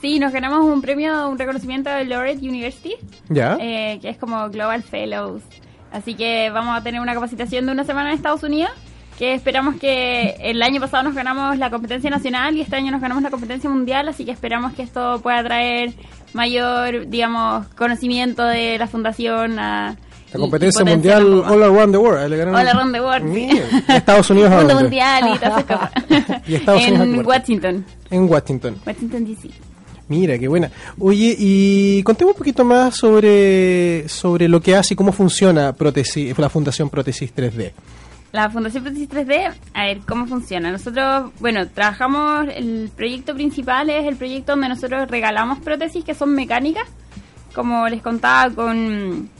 [0.00, 2.94] Sí, nos ganamos un premio, un reconocimiento de Laureate University,
[3.28, 3.56] Ya.
[3.60, 5.42] eh, que es como Global Fellows.
[5.92, 8.72] Así que vamos a tener una capacitación de una semana en Estados Unidos,
[9.18, 13.00] que esperamos que el año pasado nos ganamos la competencia nacional y este año nos
[13.00, 15.92] ganamos la competencia mundial, así que esperamos que esto pueda traer
[16.32, 19.96] mayor, digamos, conocimiento de la fundación a...
[20.32, 22.32] La competencia mundial All Around the World.
[22.32, 23.50] All Around the World, sí.
[23.88, 25.90] Estados Unidos a Mundo mundial y todas esas.
[26.48, 27.26] Y Estados en?
[27.26, 28.76] Washington, En Washington.
[28.86, 29.50] Washington DC.
[30.08, 30.70] Mira, qué buena.
[30.98, 36.36] Oye, y contemos un poquito más sobre, sobre lo que hace y cómo funciona prótesis,
[36.38, 37.72] la Fundación Prótesis 3D.
[38.32, 40.72] La Fundación Prótesis 3D, a ver, ¿cómo funciona?
[40.72, 46.34] Nosotros, bueno, trabajamos, el proyecto principal es el proyecto donde nosotros regalamos prótesis que son
[46.34, 46.88] mecánicas,
[47.54, 49.30] como les contaba, con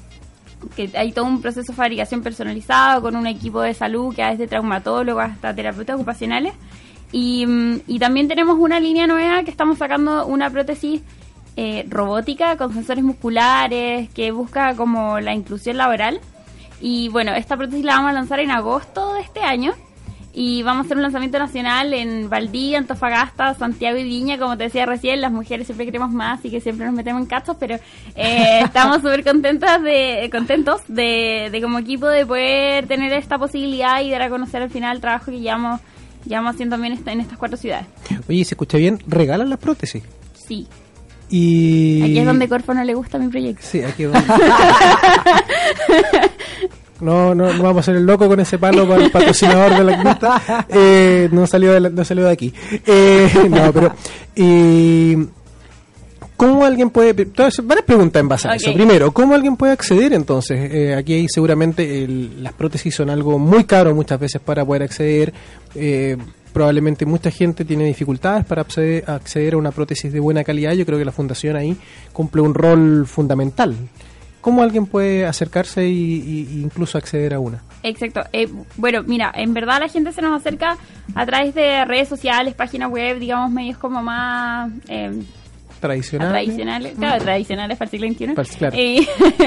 [0.76, 4.30] que hay todo un proceso de fabricación personalizado, con un equipo de salud que va
[4.30, 6.54] desde traumatólogos hasta terapeutas ocupacionales.
[7.12, 11.02] Y, mm, y también tenemos una línea nueva que estamos sacando una prótesis
[11.54, 16.20] eh, robótica con sensores musculares que busca como la inclusión laboral.
[16.80, 19.74] Y bueno, esta prótesis la vamos a lanzar en agosto de este año.
[20.34, 24.38] Y vamos a hacer un lanzamiento nacional en Valdivia, Antofagasta, Santiago y Viña.
[24.38, 27.26] Como te decía recién, las mujeres siempre queremos más y que siempre nos metemos en
[27.28, 27.74] cachos, pero
[28.14, 34.00] eh, estamos súper contentas de, contentos de, de como equipo de poder tener esta posibilidad
[34.00, 35.80] y dar a conocer al final el trabajo que llevamos,
[36.24, 37.86] llevamos haciendo esta- en estas cuatro ciudades.
[38.26, 40.02] Oye, si escuché bien, regalan las prótesis.
[40.32, 40.66] Sí,
[41.28, 42.02] Y...
[42.04, 43.62] aquí es donde Corfo no le gusta mi proyecto.
[43.66, 44.28] Sí, aquí es donde...
[47.02, 49.84] No, no, no vamos a hacer el loco con ese palo para el patrocinador de
[49.84, 50.66] la quinta.
[50.70, 52.52] Eh, no salió de, la- no salió de aquí.
[52.86, 53.92] Eh, no, pero...
[54.34, 55.16] Y,
[56.36, 57.10] ¿Cómo alguien puede...?
[57.22, 58.72] Entonces, varias preguntas en base a eso.
[58.74, 60.58] Primero, ¿cómo alguien puede acceder entonces?
[60.72, 64.82] Eh, aquí hay seguramente el- las prótesis son algo muy caro muchas veces para poder
[64.82, 65.32] acceder.
[65.74, 66.16] Eh,
[66.52, 70.72] probablemente mucha gente tiene dificultades para acceder, acceder a una prótesis de buena calidad.
[70.72, 71.76] Yo creo que la fundación ahí
[72.12, 73.74] cumple un rol fundamental.
[74.42, 77.62] ¿Cómo alguien puede acercarse y incluso acceder a una?
[77.82, 78.22] Exacto.
[78.32, 80.76] Eh, bueno, mira, en verdad la gente se nos acerca
[81.14, 84.70] a través de redes sociales, páginas web, digamos, medios como más...
[84.88, 85.22] eh,
[85.80, 86.28] Tradicional.
[86.30, 88.26] tradicionales, claro, tradicionales para el siglo XXI.
[88.34, 88.76] Para- claro.
[88.78, 89.06] Eh,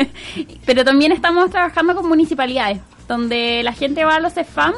[0.65, 4.73] pero también estamos trabajando con municipalidades, donde la gente va a los CEFAM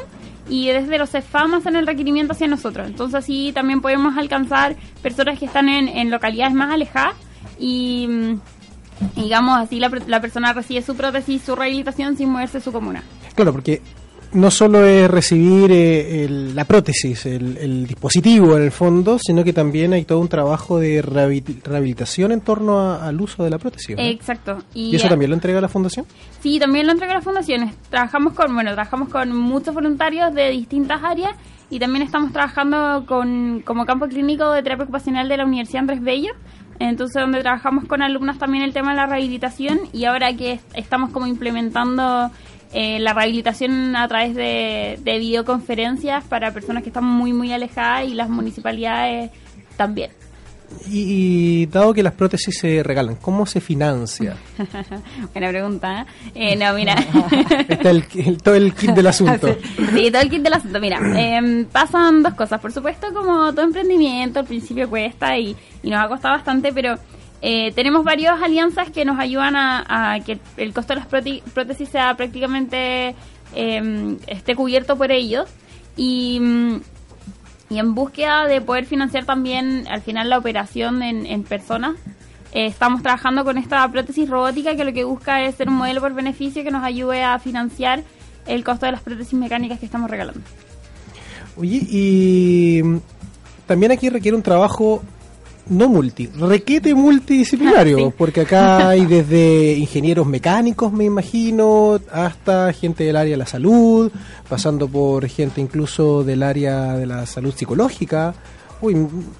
[0.48, 2.86] y desde los CEFAM hacen el requerimiento hacia nosotros.
[2.86, 7.14] Entonces así también podemos alcanzar personas que están en, en localidades más alejadas
[7.58, 8.40] y, mm,
[9.16, 13.02] digamos, así la, la persona recibe su prótesis, su rehabilitación sin moverse de su comuna.
[13.34, 13.80] Claro, porque
[14.32, 19.42] no solo es recibir eh, el- la prótesis, el, el dispositivo en el fondo, sino
[19.42, 23.48] que también hay todo un trabajo de rehabil- rehabilitación en torno a- al uso de
[23.50, 23.96] la prótesis.
[23.96, 24.02] ¿no?
[24.02, 24.58] Exacto.
[24.74, 26.04] ¿Y eso también lo entrega la fundación?
[26.42, 27.70] Sí, también lo entrega la fundación.
[27.88, 31.32] Trabajamos con, bueno, trabajamos con muchos voluntarios de distintas áreas
[31.70, 36.02] y también estamos trabajando con como campo clínico de terapia ocupacional de la Universidad Andrés
[36.02, 36.32] Bello.
[36.80, 40.70] Entonces, donde trabajamos con alumnas también el tema de la rehabilitación y ahora que est-
[40.76, 42.30] estamos como implementando
[42.72, 48.06] eh, la rehabilitación a través de, de videoconferencias para personas que están muy, muy alejadas
[48.06, 49.30] y las municipalidades
[49.76, 50.10] también.
[50.90, 54.36] Y, y dado que las prótesis se regalan, ¿cómo se financia?
[55.32, 56.06] Buena pregunta.
[56.34, 56.52] ¿eh?
[56.52, 56.94] Eh, no, mira.
[57.68, 59.48] Está el, el- todo el kit del asunto.
[59.94, 60.78] Sí, todo el kit del asunto.
[60.80, 62.60] Mira, em, pasan dos cosas.
[62.60, 66.96] Por supuesto, como todo emprendimiento, al principio cuesta y, y nos ha costado bastante, pero
[67.40, 71.88] eh, tenemos varias alianzas que nos ayudan a, a que el costo de las prótesis
[71.88, 73.14] sea prácticamente
[73.54, 75.48] em, esté cubierto por ellos.
[75.96, 76.80] Y, mm,
[77.70, 81.96] y en búsqueda de poder financiar también al final la operación en, en personas,
[82.52, 86.00] eh, estamos trabajando con esta prótesis robótica que lo que busca es ser un modelo
[86.00, 88.02] por beneficio que nos ayude a financiar
[88.46, 90.40] el costo de las prótesis mecánicas que estamos regalando.
[91.56, 92.98] Oye, y mm,
[93.66, 95.02] también aquí requiere un trabajo
[95.70, 98.04] no multi, requete multidisciplinario, Sí.
[98.16, 104.10] porque acá hay desde ingenieros mecánicos, me imagino, hasta gente del área de la salud,
[104.48, 108.34] pasando por gente incluso del área de la salud psicológica.
[108.80, 108.94] Uy,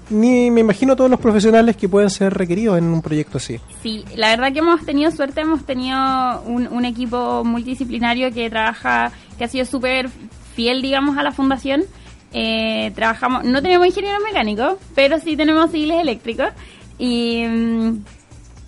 [0.09, 3.57] ni me imagino todos los profesionales que pueden ser requeridos en un proyecto así.
[3.81, 5.97] Sí, la verdad que hemos tenido suerte, hemos tenido
[6.45, 10.09] un, un equipo multidisciplinario que trabaja, que ha sido súper
[10.55, 11.83] fiel, digamos, a la fundación.
[12.33, 16.49] Eh, trabajamos, no tenemos ingenieros mecánicos, pero sí tenemos civiles eléctricos.
[16.97, 18.03] Y, mm,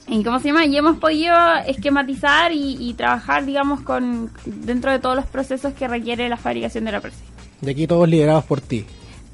[0.08, 0.66] y ¿cómo se llama?
[0.66, 1.36] Y hemos podido
[1.68, 6.86] esquematizar y, y trabajar, digamos, con dentro de todos los procesos que requiere la fabricación
[6.86, 7.26] de la prótesis.
[7.62, 8.86] Y aquí todos liderados por ti.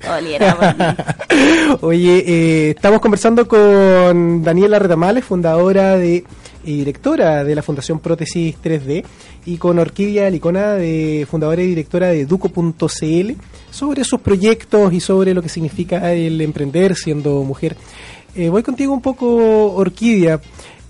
[0.01, 0.85] Todo liderado por mí.
[1.81, 6.25] Oye, eh, estamos conversando con Daniela Retamales, fundadora de
[6.67, 9.03] y directora de la Fundación Prótesis 3D,
[9.45, 13.31] y con Orquídea Licona, de, fundadora y directora de Duco.cl,
[13.71, 17.77] sobre sus proyectos y sobre lo que significa el emprender siendo mujer.
[18.35, 20.39] Eh, voy contigo un poco, Orquídea.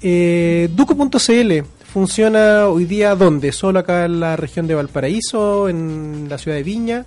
[0.02, 1.64] Eh, Duco.cl
[1.94, 3.52] funciona hoy día dónde?
[3.52, 7.06] ¿Solo acá en la región de Valparaíso, en la ciudad de Viña?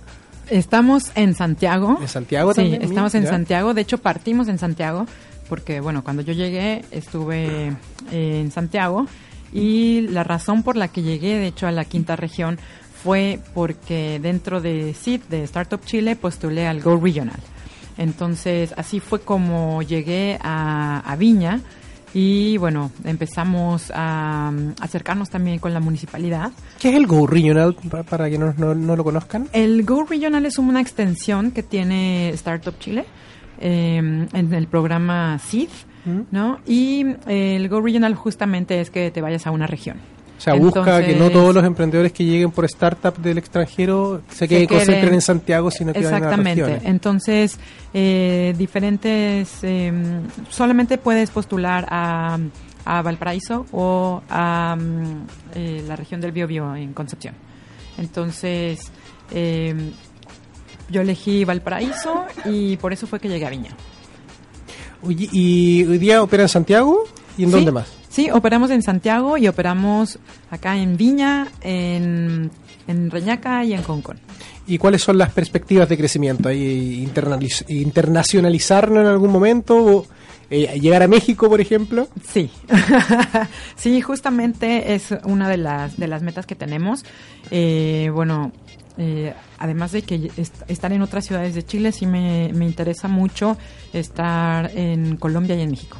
[0.49, 1.97] Estamos en Santiago.
[2.01, 2.81] ¿En Santiago Sí, también?
[2.81, 3.29] estamos en Ya.
[3.29, 3.73] Santiago.
[3.73, 5.05] De hecho, partimos en Santiago
[5.51, 7.73] porque, bueno, cuando yo llegué estuve
[8.09, 9.05] eh, en Santiago
[9.51, 12.57] y la razón por la que llegué, de hecho, a la quinta región
[13.03, 17.39] fue porque dentro de SID, de Startup Chile, postulé al Go Regional.
[17.97, 21.59] Entonces, así fue como llegué a, a Viña
[22.13, 26.51] y, bueno, empezamos a, mm, acercarnos también con la municipalidad.
[26.79, 29.49] ¿Qué es el Go Regional pa- para que no, no- no lo conozcan?
[29.51, 33.03] El Go Regional es una extensión que tiene Startup Chile
[33.61, 33.97] eh,
[34.33, 35.39] en el programa
[36.03, 36.19] ¿Mm?
[36.31, 36.59] ¿no?
[36.65, 39.97] Y eh, el Go Regional justamente es que te vayas a una región.
[40.37, 44.47] O sea, busca que no todos los emprendedores que lleguen por startup del extranjero se,
[44.47, 46.79] queden, queden- concentren en Santiago, sino que vayan a.
[46.83, 47.59] Entonces,
[47.93, 49.93] eh, diferentes, eh,
[50.49, 52.39] solamente puedes postular a,
[52.85, 57.35] a Valparaíso o a mm, eh, la región del Biobío en Concepción.
[57.99, 58.91] Entonces,
[59.29, 59.75] eh,
[60.91, 63.71] yo elegí Valparaíso y por eso fue que llegué a Viña.
[65.07, 67.03] ¿Y hoy día opera en Santiago?
[67.37, 67.87] ¿Y en Sí, dónde más?
[68.09, 70.19] Sí, operamos en Santiago y operamos
[70.49, 72.51] acá en Viña, en,
[72.87, 74.19] en Reñaca y en Concón.
[74.67, 76.49] ¿Y cuáles son las perspectivas de crecimiento?
[76.49, 77.09] ¿Hay
[77.67, 79.77] internacionalizarnos en algún momento?
[79.77, 80.05] ¿O,
[80.49, 82.09] eh, ¿Llegar a México, por ejemplo?
[82.27, 82.51] Sí,
[83.75, 87.05] sí, justamente es una de las de las metas que tenemos.
[87.49, 88.51] Eh, bueno,
[88.97, 93.07] eh, además de que est- estar en otras ciudades de Chile, sí me, me interesa
[93.07, 93.57] mucho
[93.93, 95.97] estar en Colombia y en México.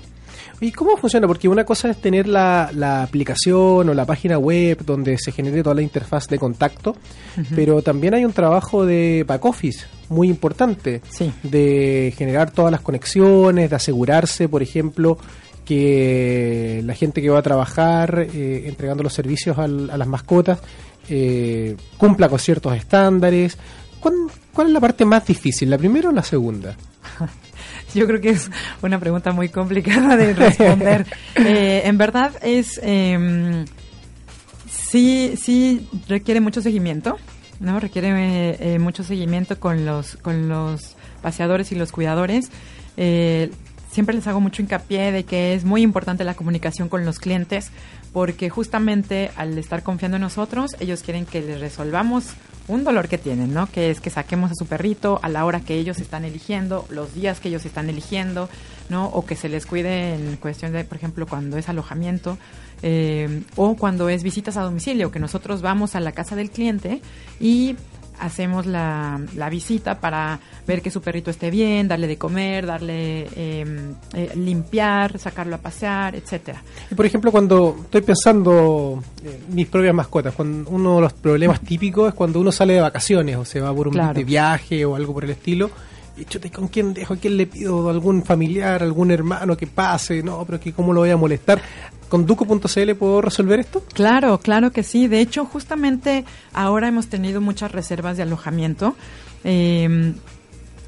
[0.59, 1.25] ¿Y cómo funciona?
[1.27, 5.63] Porque una cosa es tener la, la aplicación o la página web donde se genere
[5.63, 6.95] toda la interfaz de contacto,
[7.55, 11.31] pero también hay un trabajo de back office muy importante, Sí.
[11.41, 15.17] de generar todas las conexiones, de asegurarse, por ejemplo,
[15.65, 20.59] que la gente que va a trabajar eh, entregando los servicios al- a las mascotas
[21.11, 23.57] eh, cumpla con ciertos estándares.
[23.99, 24.15] ¿Cuál,
[24.53, 26.75] ¿Cuál es la parte más difícil, la primera o la segunda?
[27.93, 28.49] Yo creo que es
[28.81, 31.05] una pregunta muy complicada de responder.
[31.35, 33.65] Eh, en verdad es eh,
[34.91, 37.17] sí sí requiere mucho seguimiento,
[37.59, 42.49] no requiere eh, eh, mucho seguimiento con los con los paseadores y los cuidadores.
[42.97, 43.51] Eh,
[43.89, 47.71] siempre les hago mucho hincapié de que es muy importante la comunicación con los clientes
[48.13, 52.33] porque justamente al estar confiando en nosotros, ellos quieren que les resolvamos
[52.67, 53.67] un dolor que tienen, ¿no?
[53.67, 57.13] Que es que saquemos a su perrito a la hora que ellos están eligiendo, los
[57.13, 58.49] días que ellos están eligiendo,
[58.89, 59.07] ¿no?
[59.07, 62.37] O que se les cuide en cuestión de, por ejemplo, cuando es alojamiento
[62.83, 67.01] eh, o cuando es visitas a domicilio, que nosotros vamos a la casa del cliente
[67.39, 67.75] y
[68.21, 73.27] hacemos la, la visita para ver que su perrito esté bien, darle de comer, darle
[73.35, 76.63] eh, eh, limpiar, sacarlo a pasear, etcétera.
[76.89, 81.59] Y por ejemplo, cuando estoy pensando en mis propias mascotas, cuando uno de los problemas
[81.61, 84.13] típicos es cuando uno sale de vacaciones o se va por un Claro.
[84.13, 85.69] de viaje o algo por el estilo.
[86.25, 87.13] Chute, ¿con quién dejo?
[87.13, 87.89] ¿A quién le pido?
[87.89, 90.21] ¿Algún familiar, algún hermano que pase?
[90.23, 91.61] No, pero que cómo lo voy a molestar.
[92.09, 93.83] ¿Con Duco.cl puedo resolver esto?
[93.93, 95.07] Claro, claro que sí.
[95.07, 98.95] De hecho, justamente ahora hemos tenido muchas reservas de alojamiento.
[99.43, 100.13] eh,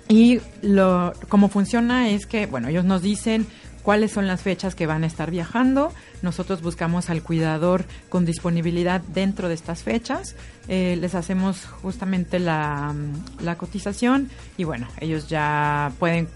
[0.10, 3.48] y lo, cómo funciona es que, bueno, ellos nos dicen
[3.84, 5.94] cuáles son las fechas que van a estar viajando.
[6.22, 10.36] Nosotros buscamos al cuidador con disponibilidad dentro de estas fechas.
[10.68, 12.96] eh, les hacemos justamente la,
[13.42, 16.30] la cotización y bueno, ellos ya pueden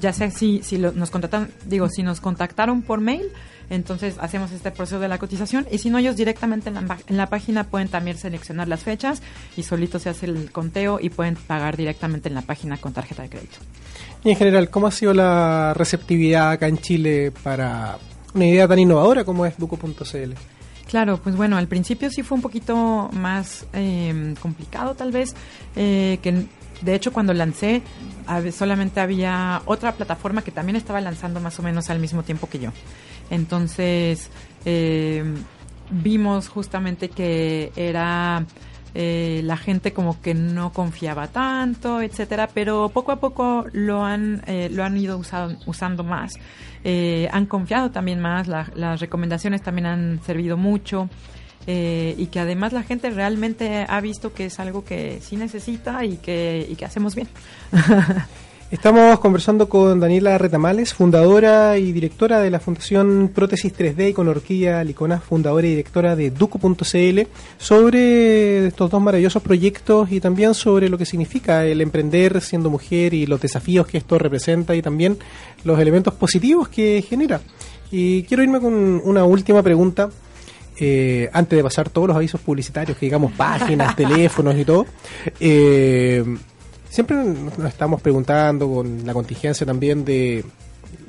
[0.00, 3.26] ya sea si, si nos contactan, digo, si nos contactaron por mail,
[3.68, 7.16] entonces hacemos este proceso de la cotización y si no, ellos directamente en la, en
[7.16, 9.22] la página pueden también seleccionar las fechas
[9.56, 13.22] y solito se hace el conteo y pueden pagar directamente en la página con tarjeta
[13.22, 13.58] de crédito.
[14.24, 17.98] Y en general, ¿cómo ha sido la receptividad acá en Chile para
[18.34, 20.32] una idea tan innovadora como es Duco.cl?
[20.90, 25.36] Claro, pues bueno, al principio sí fue un poquito más eh, complicado tal vez,
[25.76, 26.46] eh, que
[26.82, 27.82] de hecho cuando lancé
[28.52, 32.58] solamente había otra plataforma que también estaba lanzando más o menos al mismo tiempo que
[32.58, 32.70] yo.
[33.30, 34.30] Entonces
[34.64, 35.24] eh,
[35.90, 38.44] vimos justamente que era
[38.92, 44.42] eh, la gente como que no confiaba tanto, etcétera, pero poco a poco lo han
[44.46, 45.20] eh, lo han ido
[45.66, 46.32] usando más,
[46.82, 51.08] eh, han confiado también más, las recomendaciones también han servido mucho.
[51.66, 56.16] Y que además la gente realmente ha visto que es algo que sí necesita y
[56.16, 57.28] que, y que hacemos bien.
[58.70, 64.84] Estamos conversando con Daniela Retamales, fundadora y directora de la Fundación Prótesis 3D con Orquídea
[64.84, 67.20] Licona, fundadora y directora de Duco.cl,
[67.58, 73.12] sobre estos dos maravillosos proyectos y también sobre lo que significa el emprender siendo mujer
[73.12, 75.18] y los desafíos que esto representa y también
[75.64, 77.40] los elementos positivos que genera.
[77.90, 80.10] Y quiero irme con una última pregunta.
[80.82, 84.86] Eh, antes de pasar todos los avisos publicitarios, que digamos páginas, teléfonos y todo,
[85.38, 86.24] eh,
[86.88, 90.42] siempre nos estamos preguntando con la contingencia también de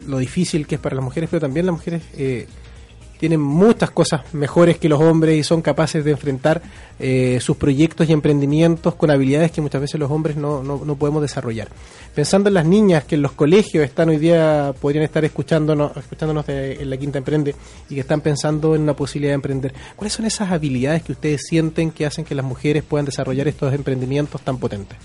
[0.08, 2.48] lo difícil que es para las mujeres, pero también las mujeres eh,
[3.22, 6.60] tienen muchas cosas mejores que los hombres y son capaces de enfrentar
[6.98, 11.22] eh, sus proyectos y emprendimientos con habilidades que muchas veces los hombres no, no, podemos
[11.22, 11.68] desarrollar.
[12.16, 16.50] Pensando en las niñas que en los colegios están hoy día, podrían estar escuchándonos, escuchándonos
[16.50, 17.54] en la Quinta Emprende
[17.92, 21.42] y que están pensando en una posibilidad de emprender, ¿cuáles son esas habilidades que ustedes
[21.48, 24.98] sienten que hacen que las mujeres puedan desarrollar estos emprendimientos tan potentes?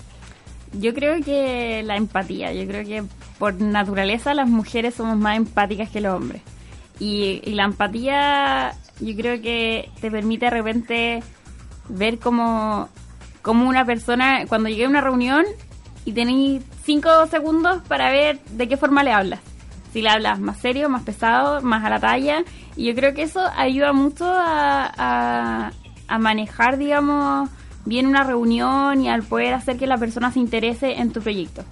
[0.73, 3.03] Yo creo que la empatía, yo creo que
[3.37, 6.41] por naturaleza las mujeres somos más empáticas que los hombres.
[6.99, 11.23] Y, la empatía yo creo que te permite de repente
[11.89, 12.89] ver como,
[13.45, 15.45] una persona, cuando llegué a una reunión
[16.05, 19.39] y tenéis cinco segundos para ver de qué forma le hablas.
[19.93, 22.43] Si le hablas más serio, más pesado, más a la talla.
[22.75, 25.71] Y yo creo que eso ayuda mucho a,
[26.07, 27.49] a manejar, digamos,
[27.85, 31.63] bien una reunión y al poder hacer que la persona se interese en tu proyecto.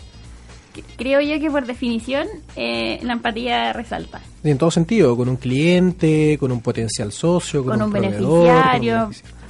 [0.98, 4.22] Creo yo que por definición eh, la empatía resalta.
[4.44, 9.10] en todo sentido, con un cliente, con un potencial socio, con, un, beneficiario.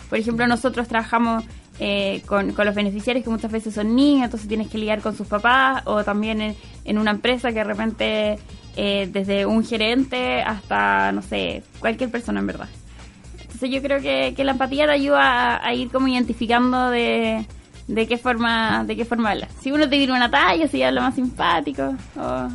[0.10, 1.44] Por ejemplo, nosotros trabajamos
[1.80, 5.28] eh, con, los beneficiarios que muchas veces son niños, entonces tienes que lidiar con sus
[5.28, 6.56] papás o también
[6.86, 8.40] en, una empresa que de repente
[8.78, 12.70] eh, desde un gerente hasta, no sé, cualquier persona en verdad.
[13.42, 17.46] Entonces yo creo que, la empatía te ayuda a, ir como identificando de,
[17.88, 19.48] de qué forma de qué forma habla.
[19.62, 22.50] Si uno te tira una talla, si habla más simpático o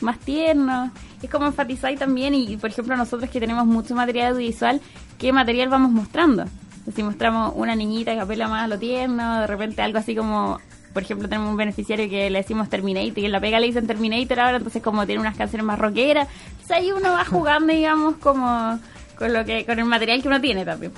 [0.00, 0.90] más tierno.
[1.22, 4.80] Es como enfatizar también, y por ejemplo nosotros que tenemos mucho material audiovisual,
[5.18, 6.44] ¿qué material vamos mostrando?
[6.92, 10.58] Si mostramos una niñita que apela más a lo tierno, de repente algo así como
[10.92, 13.86] por ejemplo, tenemos un beneficiario que le decimos Terminator y en la pega le dicen
[13.86, 18.16] Terminator ahora, entonces como tiene unas canciones más rockeras, entonces ahí uno va jugando, digamos,
[18.16, 18.78] como
[19.16, 20.92] con lo que con el material que uno tiene también.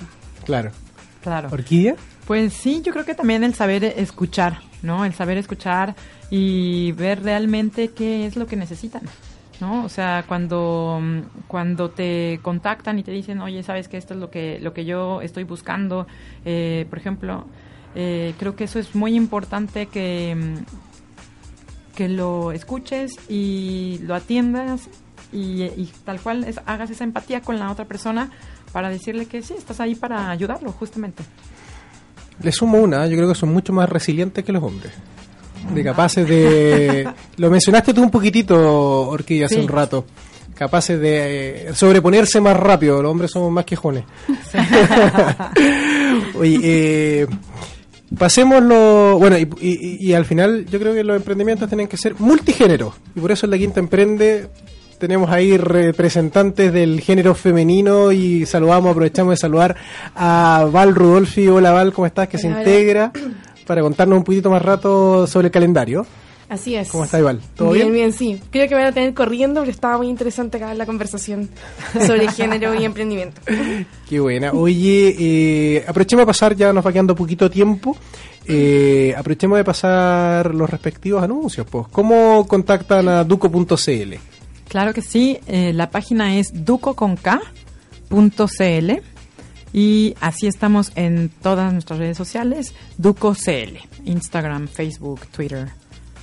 [0.44, 0.72] Claro.
[1.22, 1.48] Claro.
[1.52, 1.94] ¿Orquídea?
[2.26, 5.04] Pues sí, yo creo que también el saber escuchar, ¿no?
[5.04, 5.94] El saber escuchar
[6.30, 9.02] y ver realmente qué es lo que necesitan.
[9.60, 9.84] ¿no?
[9.84, 11.00] O sea, cuando,
[11.46, 14.84] cuando te contactan y te dicen, oye, sabes que esto es lo que, lo que
[14.84, 16.06] yo estoy buscando,
[16.44, 17.46] eh, por ejemplo,
[17.94, 20.56] eh, creo que eso es muy importante que,
[21.94, 24.88] que lo escuches y lo atiendas
[25.32, 28.30] y, tal cual hagas esa empatía con la otra persona
[28.72, 31.24] para decirle que sí, estás ahí para ayudarlo, justamente.
[32.42, 34.92] Le sumo una, yo creo que son mucho más resilientes que los hombres.
[35.72, 37.08] De capaces de...
[37.36, 40.04] Lo mencionaste tú un poquitito, Orquídea, hace un rato.
[40.54, 43.02] Capaces de eh, sobreponerse más rápido.
[43.02, 44.04] Los hombres somos más quejones.
[46.38, 47.26] Oye, eh,
[48.16, 49.18] pasémoslo...
[49.18, 52.94] Bueno, y, y, al final yo creo que los emprendimientos tienen que ser multigénero.
[53.16, 54.48] Y por eso en la Quinta Emprende
[54.98, 59.76] tenemos ahí representantes del género femenino y saludamos, aprovechamos de saludar
[60.14, 61.48] a Val Rudolfi.
[61.48, 62.28] Hola Val, ¿cómo estás?
[62.28, 63.12] Que se integra
[63.66, 66.06] para contarnos un poquito más rato sobre el calendario.
[66.48, 66.88] Así es.
[66.88, 67.40] ¿Cómo está Val?
[67.56, 67.86] ¿Todo bien?
[67.86, 68.40] Bien, bien, sí.
[68.50, 71.48] Creo que me van a tener corriendo porque estaba muy interesante acá la conversación
[72.06, 73.40] sobre género y emprendimiento.
[74.08, 74.52] Qué buena.
[74.52, 77.96] Oye, eh, aprovechemos de pasar, ya nos va quedando poquito tiempo.
[78.46, 81.66] Eh, aprovechemos de pasar los respectivos anuncios.
[81.68, 81.86] Pues.
[81.90, 84.33] ¿Cómo contactan a duco.cl?
[84.68, 87.32] Claro que sí, eh, la página es ducoconk.cl
[89.72, 95.68] y así estamos en todas nuestras redes sociales, DucoCL, Instagram, Facebook, Twitter,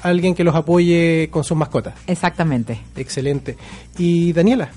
[0.03, 1.95] alguien que los apoye con sus mascotas.
[2.09, 2.81] Exactamente.
[2.97, 3.57] Excelente.
[3.97, 4.71] Y Daniela,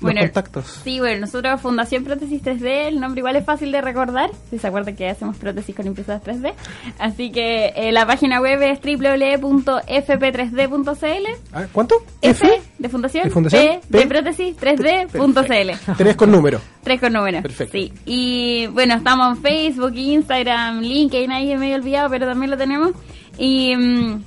[0.00, 0.80] Bueno, los contactos.
[0.84, 4.66] Sí, bueno, nosotros Fundación Prótesis 3D, el nombre igual es fácil de recordar, si se
[4.66, 6.52] acuerdan que hacemos prótesis con impresoras 3D.
[6.98, 11.26] Así que eh, la página web es www.fp3d.cl.
[11.52, 11.96] Ah, ¿Cuánto?
[12.20, 13.62] F de Fundación, ¿De fundación?
[13.62, 13.98] P P.
[13.98, 15.92] de Prótesis 3D.cl.
[15.96, 16.60] Tres con número.
[16.82, 17.42] Tres con número.
[17.42, 17.72] Perfecto.
[17.72, 17.92] Sí.
[18.04, 22.92] Y bueno, estamos en Facebook, Instagram, LinkedIn, ahí me he olvidado, pero también lo tenemos.
[23.38, 24.22] Y mm,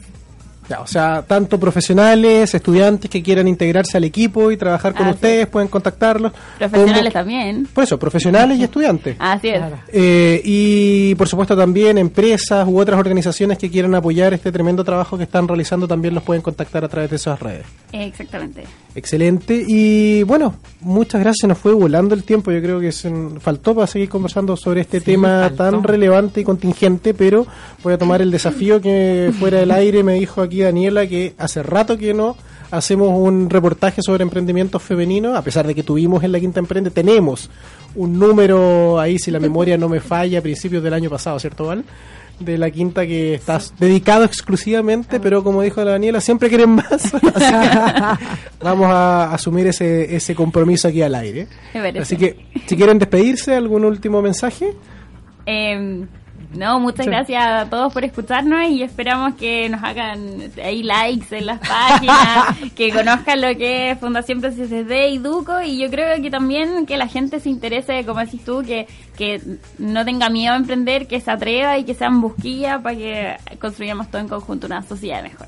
[0.73, 5.15] Ya, o sea, tanto profesionales, estudiantes que quieran integrarse al equipo y trabajar con Así
[5.15, 6.31] ustedes, pueden contactarlos.
[6.57, 7.67] Profesionales Como- también.
[7.71, 9.15] Por eso, profesionales y estudiantes.
[9.19, 9.61] Así es.
[9.89, 15.15] Eh, y por supuesto también empresas u otras organizaciones que quieran apoyar este tremendo trabajo
[15.17, 17.65] que están realizando también los pueden contactar a través de esas redes.
[17.91, 18.63] Exactamente.
[18.95, 19.63] Excelente.
[19.67, 21.47] Y bueno, muchas gracias.
[21.47, 22.51] Nos fue volando el tiempo.
[22.51, 25.55] Yo creo que se faltó para seguir conversando sobre este Sí, tema faltó.
[25.57, 27.45] tan relevante y contingente, pero
[27.83, 31.63] voy a tomar el desafío que fuera del aire me dijo aquí Daniela que hace
[31.63, 32.35] rato que no
[32.71, 36.89] hacemos un reportaje sobre emprendimientos femeninos, a pesar de que tuvimos en la Quinta Emprende,
[36.89, 37.49] tenemos
[37.95, 41.67] un número ahí, si la memoria no me falla, a principios del año pasado, ¿cierto,
[41.67, 41.83] Val?
[42.39, 47.11] De la quinta que estás dedicado exclusivamente, pero como dijo la Daniela, siempre quieren más.
[48.59, 51.47] Vamos a asumir ese, ese compromiso aquí al aire.
[52.01, 54.73] Así que, si quieren despedirse, ¿algún último mensaje?
[55.45, 56.05] Eh,
[56.55, 57.09] no, muchas Sí.
[57.11, 62.57] gracias a todos por escucharnos y esperamos que nos hagan ahí likes en las páginas,
[62.75, 66.97] que conozcan lo que es Fundación PCCD y Duco y yo creo que también que
[66.97, 68.87] la gente se interese, como decís tú, que,
[69.17, 69.41] que
[69.77, 74.09] no tenga miedo a emprender, que se atreva y que sean busquilla para que construyamos
[74.09, 75.47] todo en conjunto una sociedad mejor.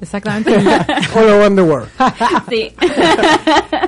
[0.00, 0.54] Exactamente.
[1.14, 1.88] All around the world.
[2.48, 2.72] Sí.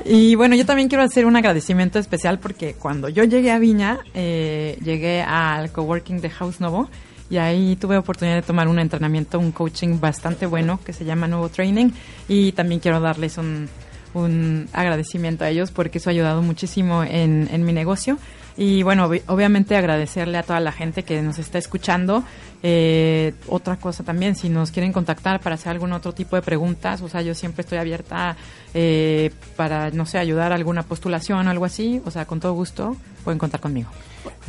[0.04, 3.98] Y bueno, yo también quiero hacer un agradecimiento especial porque cuando yo llegué a Viña,
[4.14, 6.88] eh, llegué al coworking de House Novo
[7.30, 11.26] y ahí tuve oportunidad de tomar un entrenamiento, un coaching bastante bueno que se llama
[11.28, 11.90] Nuevo Training
[12.28, 13.68] y también quiero darles un,
[14.14, 18.18] un agradecimiento a ellos porque eso ha ayudado muchísimo en, en mi negocio.
[18.54, 22.22] Y bueno, obvi- obviamente agradecerle a toda la gente que nos está escuchando.
[22.64, 27.02] Eh, otra cosa también, si nos quieren contactar para hacer algún otro tipo de preguntas,
[27.02, 28.36] o sea, yo siempre estoy abierta
[28.72, 32.52] eh, para, no sé, ayudar a alguna postulación o algo así, o sea, con todo
[32.52, 33.90] gusto pueden contar conmigo.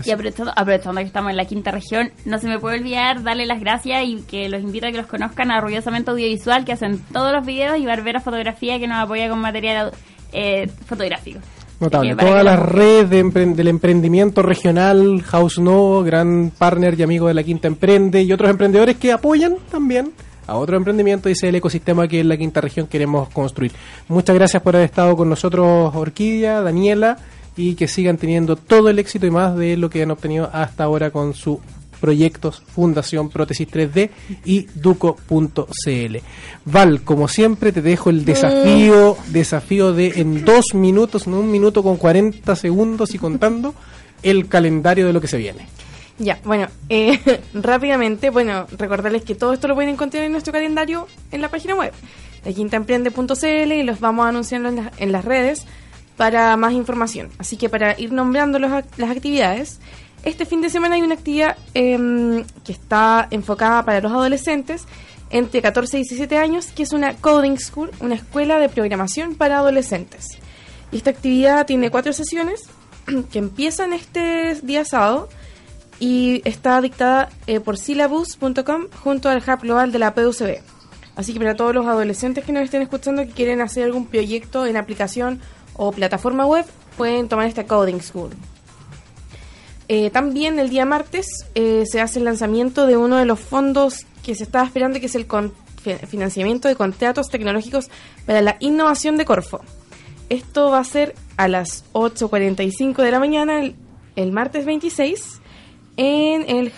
[0.05, 3.47] Y aprovechando, aprovechando que estamos en la quinta región, no se me puede olvidar darle
[3.47, 6.99] las gracias y que los invito a que los conozcan a Ruidosamente Audiovisual, que hacen
[7.11, 9.91] todos los videos, y Barbera Fotografía, que nos apoya con material
[10.31, 11.39] eh, fotográfico.
[11.79, 12.15] Notable.
[12.15, 17.33] Las lo- redes de empre- del emprendimiento regional, House Novo, gran partner y amigo de
[17.33, 20.11] la Quinta Emprende y otros emprendedores que apoyan también
[20.47, 23.71] a otro emprendimiento y es el ecosistema que en la Quinta Región queremos construir.
[24.07, 27.17] Muchas gracias por haber estado con nosotros, Orquídea, Daniela,
[27.55, 30.83] y que sigan teniendo todo el éxito y más de lo que han obtenido hasta
[30.85, 31.59] ahora con su
[32.03, 34.09] proyectos Fundación Prótesis 3D
[34.43, 36.17] y Duco.cl.
[36.65, 41.81] Val, como siempre, te dejo el desafío, desafío de en dos minutos, en un minuto
[41.81, 43.73] con 40 segundos y contando
[44.21, 45.65] el calendario de lo que se viene.
[46.19, 47.17] Ya, bueno, eh,
[47.53, 51.73] rápidamente, bueno, recordarles que todo esto lo pueden encontrar en nuestro calendario en la página
[51.75, 51.93] web
[52.43, 55.65] de quintaemprende.cl y los vamos a anunciar en, las- en las redes
[56.17, 57.29] para más información.
[57.39, 59.79] Así que para ir nombrando los las actividades,
[60.23, 64.85] este fin de semana hay una actividad em, que está enfocada para los adolescentes
[65.29, 69.57] entre 14 y 17 años, que es una Coding School, una escuela de programación para
[69.57, 70.37] adolescentes.
[70.91, 72.69] Y esta actividad tiene cuatro sesiones
[73.31, 75.27] que empiezan este día sábado
[75.99, 80.61] y está dictada eh, por syllabus.com junto al Hub Global de la PUCB.
[81.15, 84.65] Así que para todos los adolescentes que nos estén escuchando que quieren hacer algún proyecto
[84.65, 85.41] en aplicación
[85.75, 86.65] o plataforma web,
[86.97, 88.31] pueden tomar esta Coding School.
[89.95, 94.07] Eh, también el día martes eh, se hace el lanzamiento de uno de los fondos
[94.25, 95.27] que se estaba esperando, que es el
[96.07, 97.91] financiamiento de contratos tecnológicos
[98.25, 99.61] para la innovación de Corfo.
[100.29, 103.61] Esto va a ser a las 8.45 de la mañana
[104.15, 105.41] el, martes 26
[105.97, 106.73] en el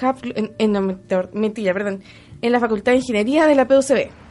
[0.58, 2.04] en, mentira, perdón,
[2.42, 4.25] en la Facultad de Ingeniería de la PUCB.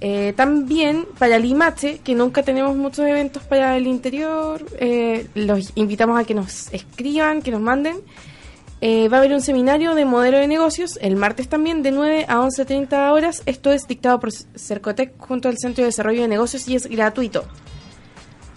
[0.00, 6.20] Eh, también para Limache, que nunca tenemos muchos eventos para el interior, eh, los invitamos
[6.20, 7.96] a que nos escriban, que nos manden.
[8.82, 12.26] Eh, va a haber un seminario de modelo de negocios el martes también de 9
[12.28, 13.42] a 11.30 horas.
[13.46, 17.44] Esto es dictado por Cercotec junto al Centro de Desarrollo de Negocios y es gratuito.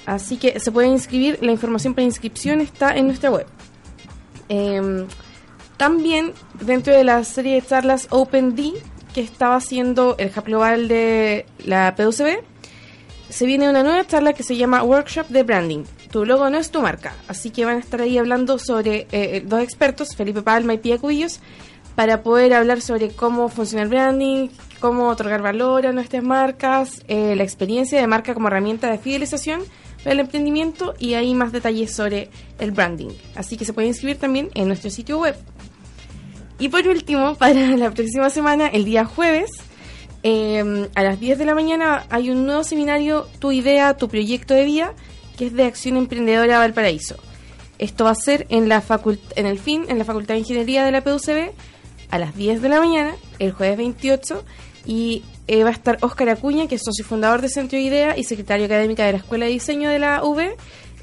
[0.06, 3.46] Así que se puede inscribir, la información para inscripción está en nuestra web.
[4.50, 5.06] Em,
[5.78, 8.74] también dentro de la serie de charlas OpenD
[9.20, 12.42] que estaba haciendo el Hub Global de la PUCB,
[13.30, 15.84] se viene una nueva charla que se llama Workshop de Branding.
[16.10, 17.14] Tu logo no es tu marca.
[17.28, 20.78] Así que van a estar ahí hablando sobre eh, eh, dos expertos, Felipe Palma y
[20.78, 21.42] Pia Cubillos,
[21.96, 24.48] para poder hablar sobre cómo funciona el branding,
[24.80, 29.64] cómo otorgar valor a nuestras marcas, eh, la experiencia de marca como herramienta de fidelización
[29.98, 33.10] para el emprendimiento y hay más detalles sobre el branding.
[33.36, 35.36] Así que se puede inscribir también en nuestro sitio web.
[36.60, 39.50] Y por último, para la próxima semana, el día jueves,
[40.24, 44.54] em, a las 10 de la mañana, hay un nuevo seminario, Tu idea, tu proyecto
[44.54, 44.94] de vida,
[45.38, 47.16] que es de Acción Emprendedora Valparaíso.
[47.78, 48.84] Esto va a ser en, la
[49.38, 51.52] en el FIN, en la Facultad de Ingeniería de la PUCB,
[52.12, 54.44] a las 10 de la mañana, el jueves 28,
[54.86, 58.26] y eh, va a estar Óscar Acuña, que es socio fundador de Centro Idea y
[58.26, 60.42] secretario académica de la Escuela de Diseño de la UB,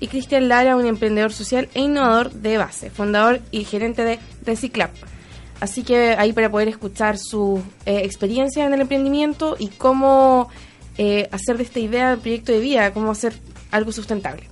[0.01, 4.91] y Cristian Lara, un emprendedor social e innovador de base, fundador y gerente de Reciclap.
[5.61, 10.49] Así que ahí para poder escuchar su eh, experiencia en el emprendimiento y cómo
[10.99, 13.35] eh, hacer de esta idea el proyecto de vida, cómo hacer
[13.71, 14.49] algo sustentable.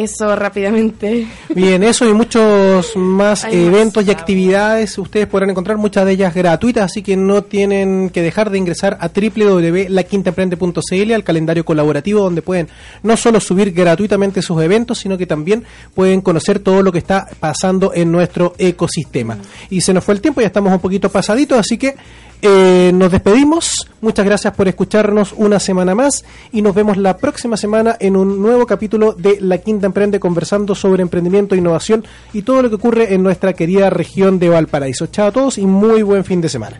[0.00, 1.28] Eso rápidamente.
[1.54, 6.84] Bien, eso y muchos más eventos y actividades ustedes podrán encontrar, muchas de ellas gratuitas,
[6.84, 12.68] así que no tienen que dejar de ingresar a www.laquintaemprende.cl al calendario colaborativo donde pueden
[13.02, 17.28] no solo subir gratuitamente sus eventos, sino que también pueden conocer todo lo que está
[17.38, 19.34] pasando en nuestro ecosistema.
[19.34, 19.40] Mm.
[19.70, 21.94] Y se nos fue el tiempo, ya estamos un poquito pasaditos, así que
[22.42, 23.88] eh, nos despedimos.
[24.00, 28.40] Muchas gracias por escucharnos una semana más y nos vemos la próxima semana en un
[28.40, 33.14] nuevo capítulo de La Quinta Emprende conversando sobre emprendimiento, innovación y todo lo que ocurre
[33.14, 35.06] en nuestra querida región de Valparaíso.
[35.06, 36.78] Chao a todos y muy buen fin de semana.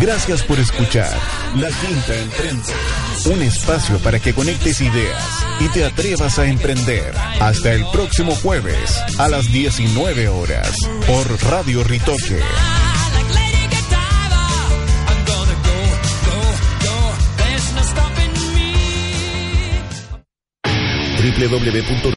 [0.00, 1.12] Gracias por escuchar
[1.56, 2.72] La Quinta Emprende,
[3.26, 7.14] un espacio para que conectes ideas y te atrevas a emprender.
[7.40, 10.74] Hasta el próximo jueves a las 19 horas
[11.06, 12.40] por Radio Ritoque.
[21.22, 22.02] www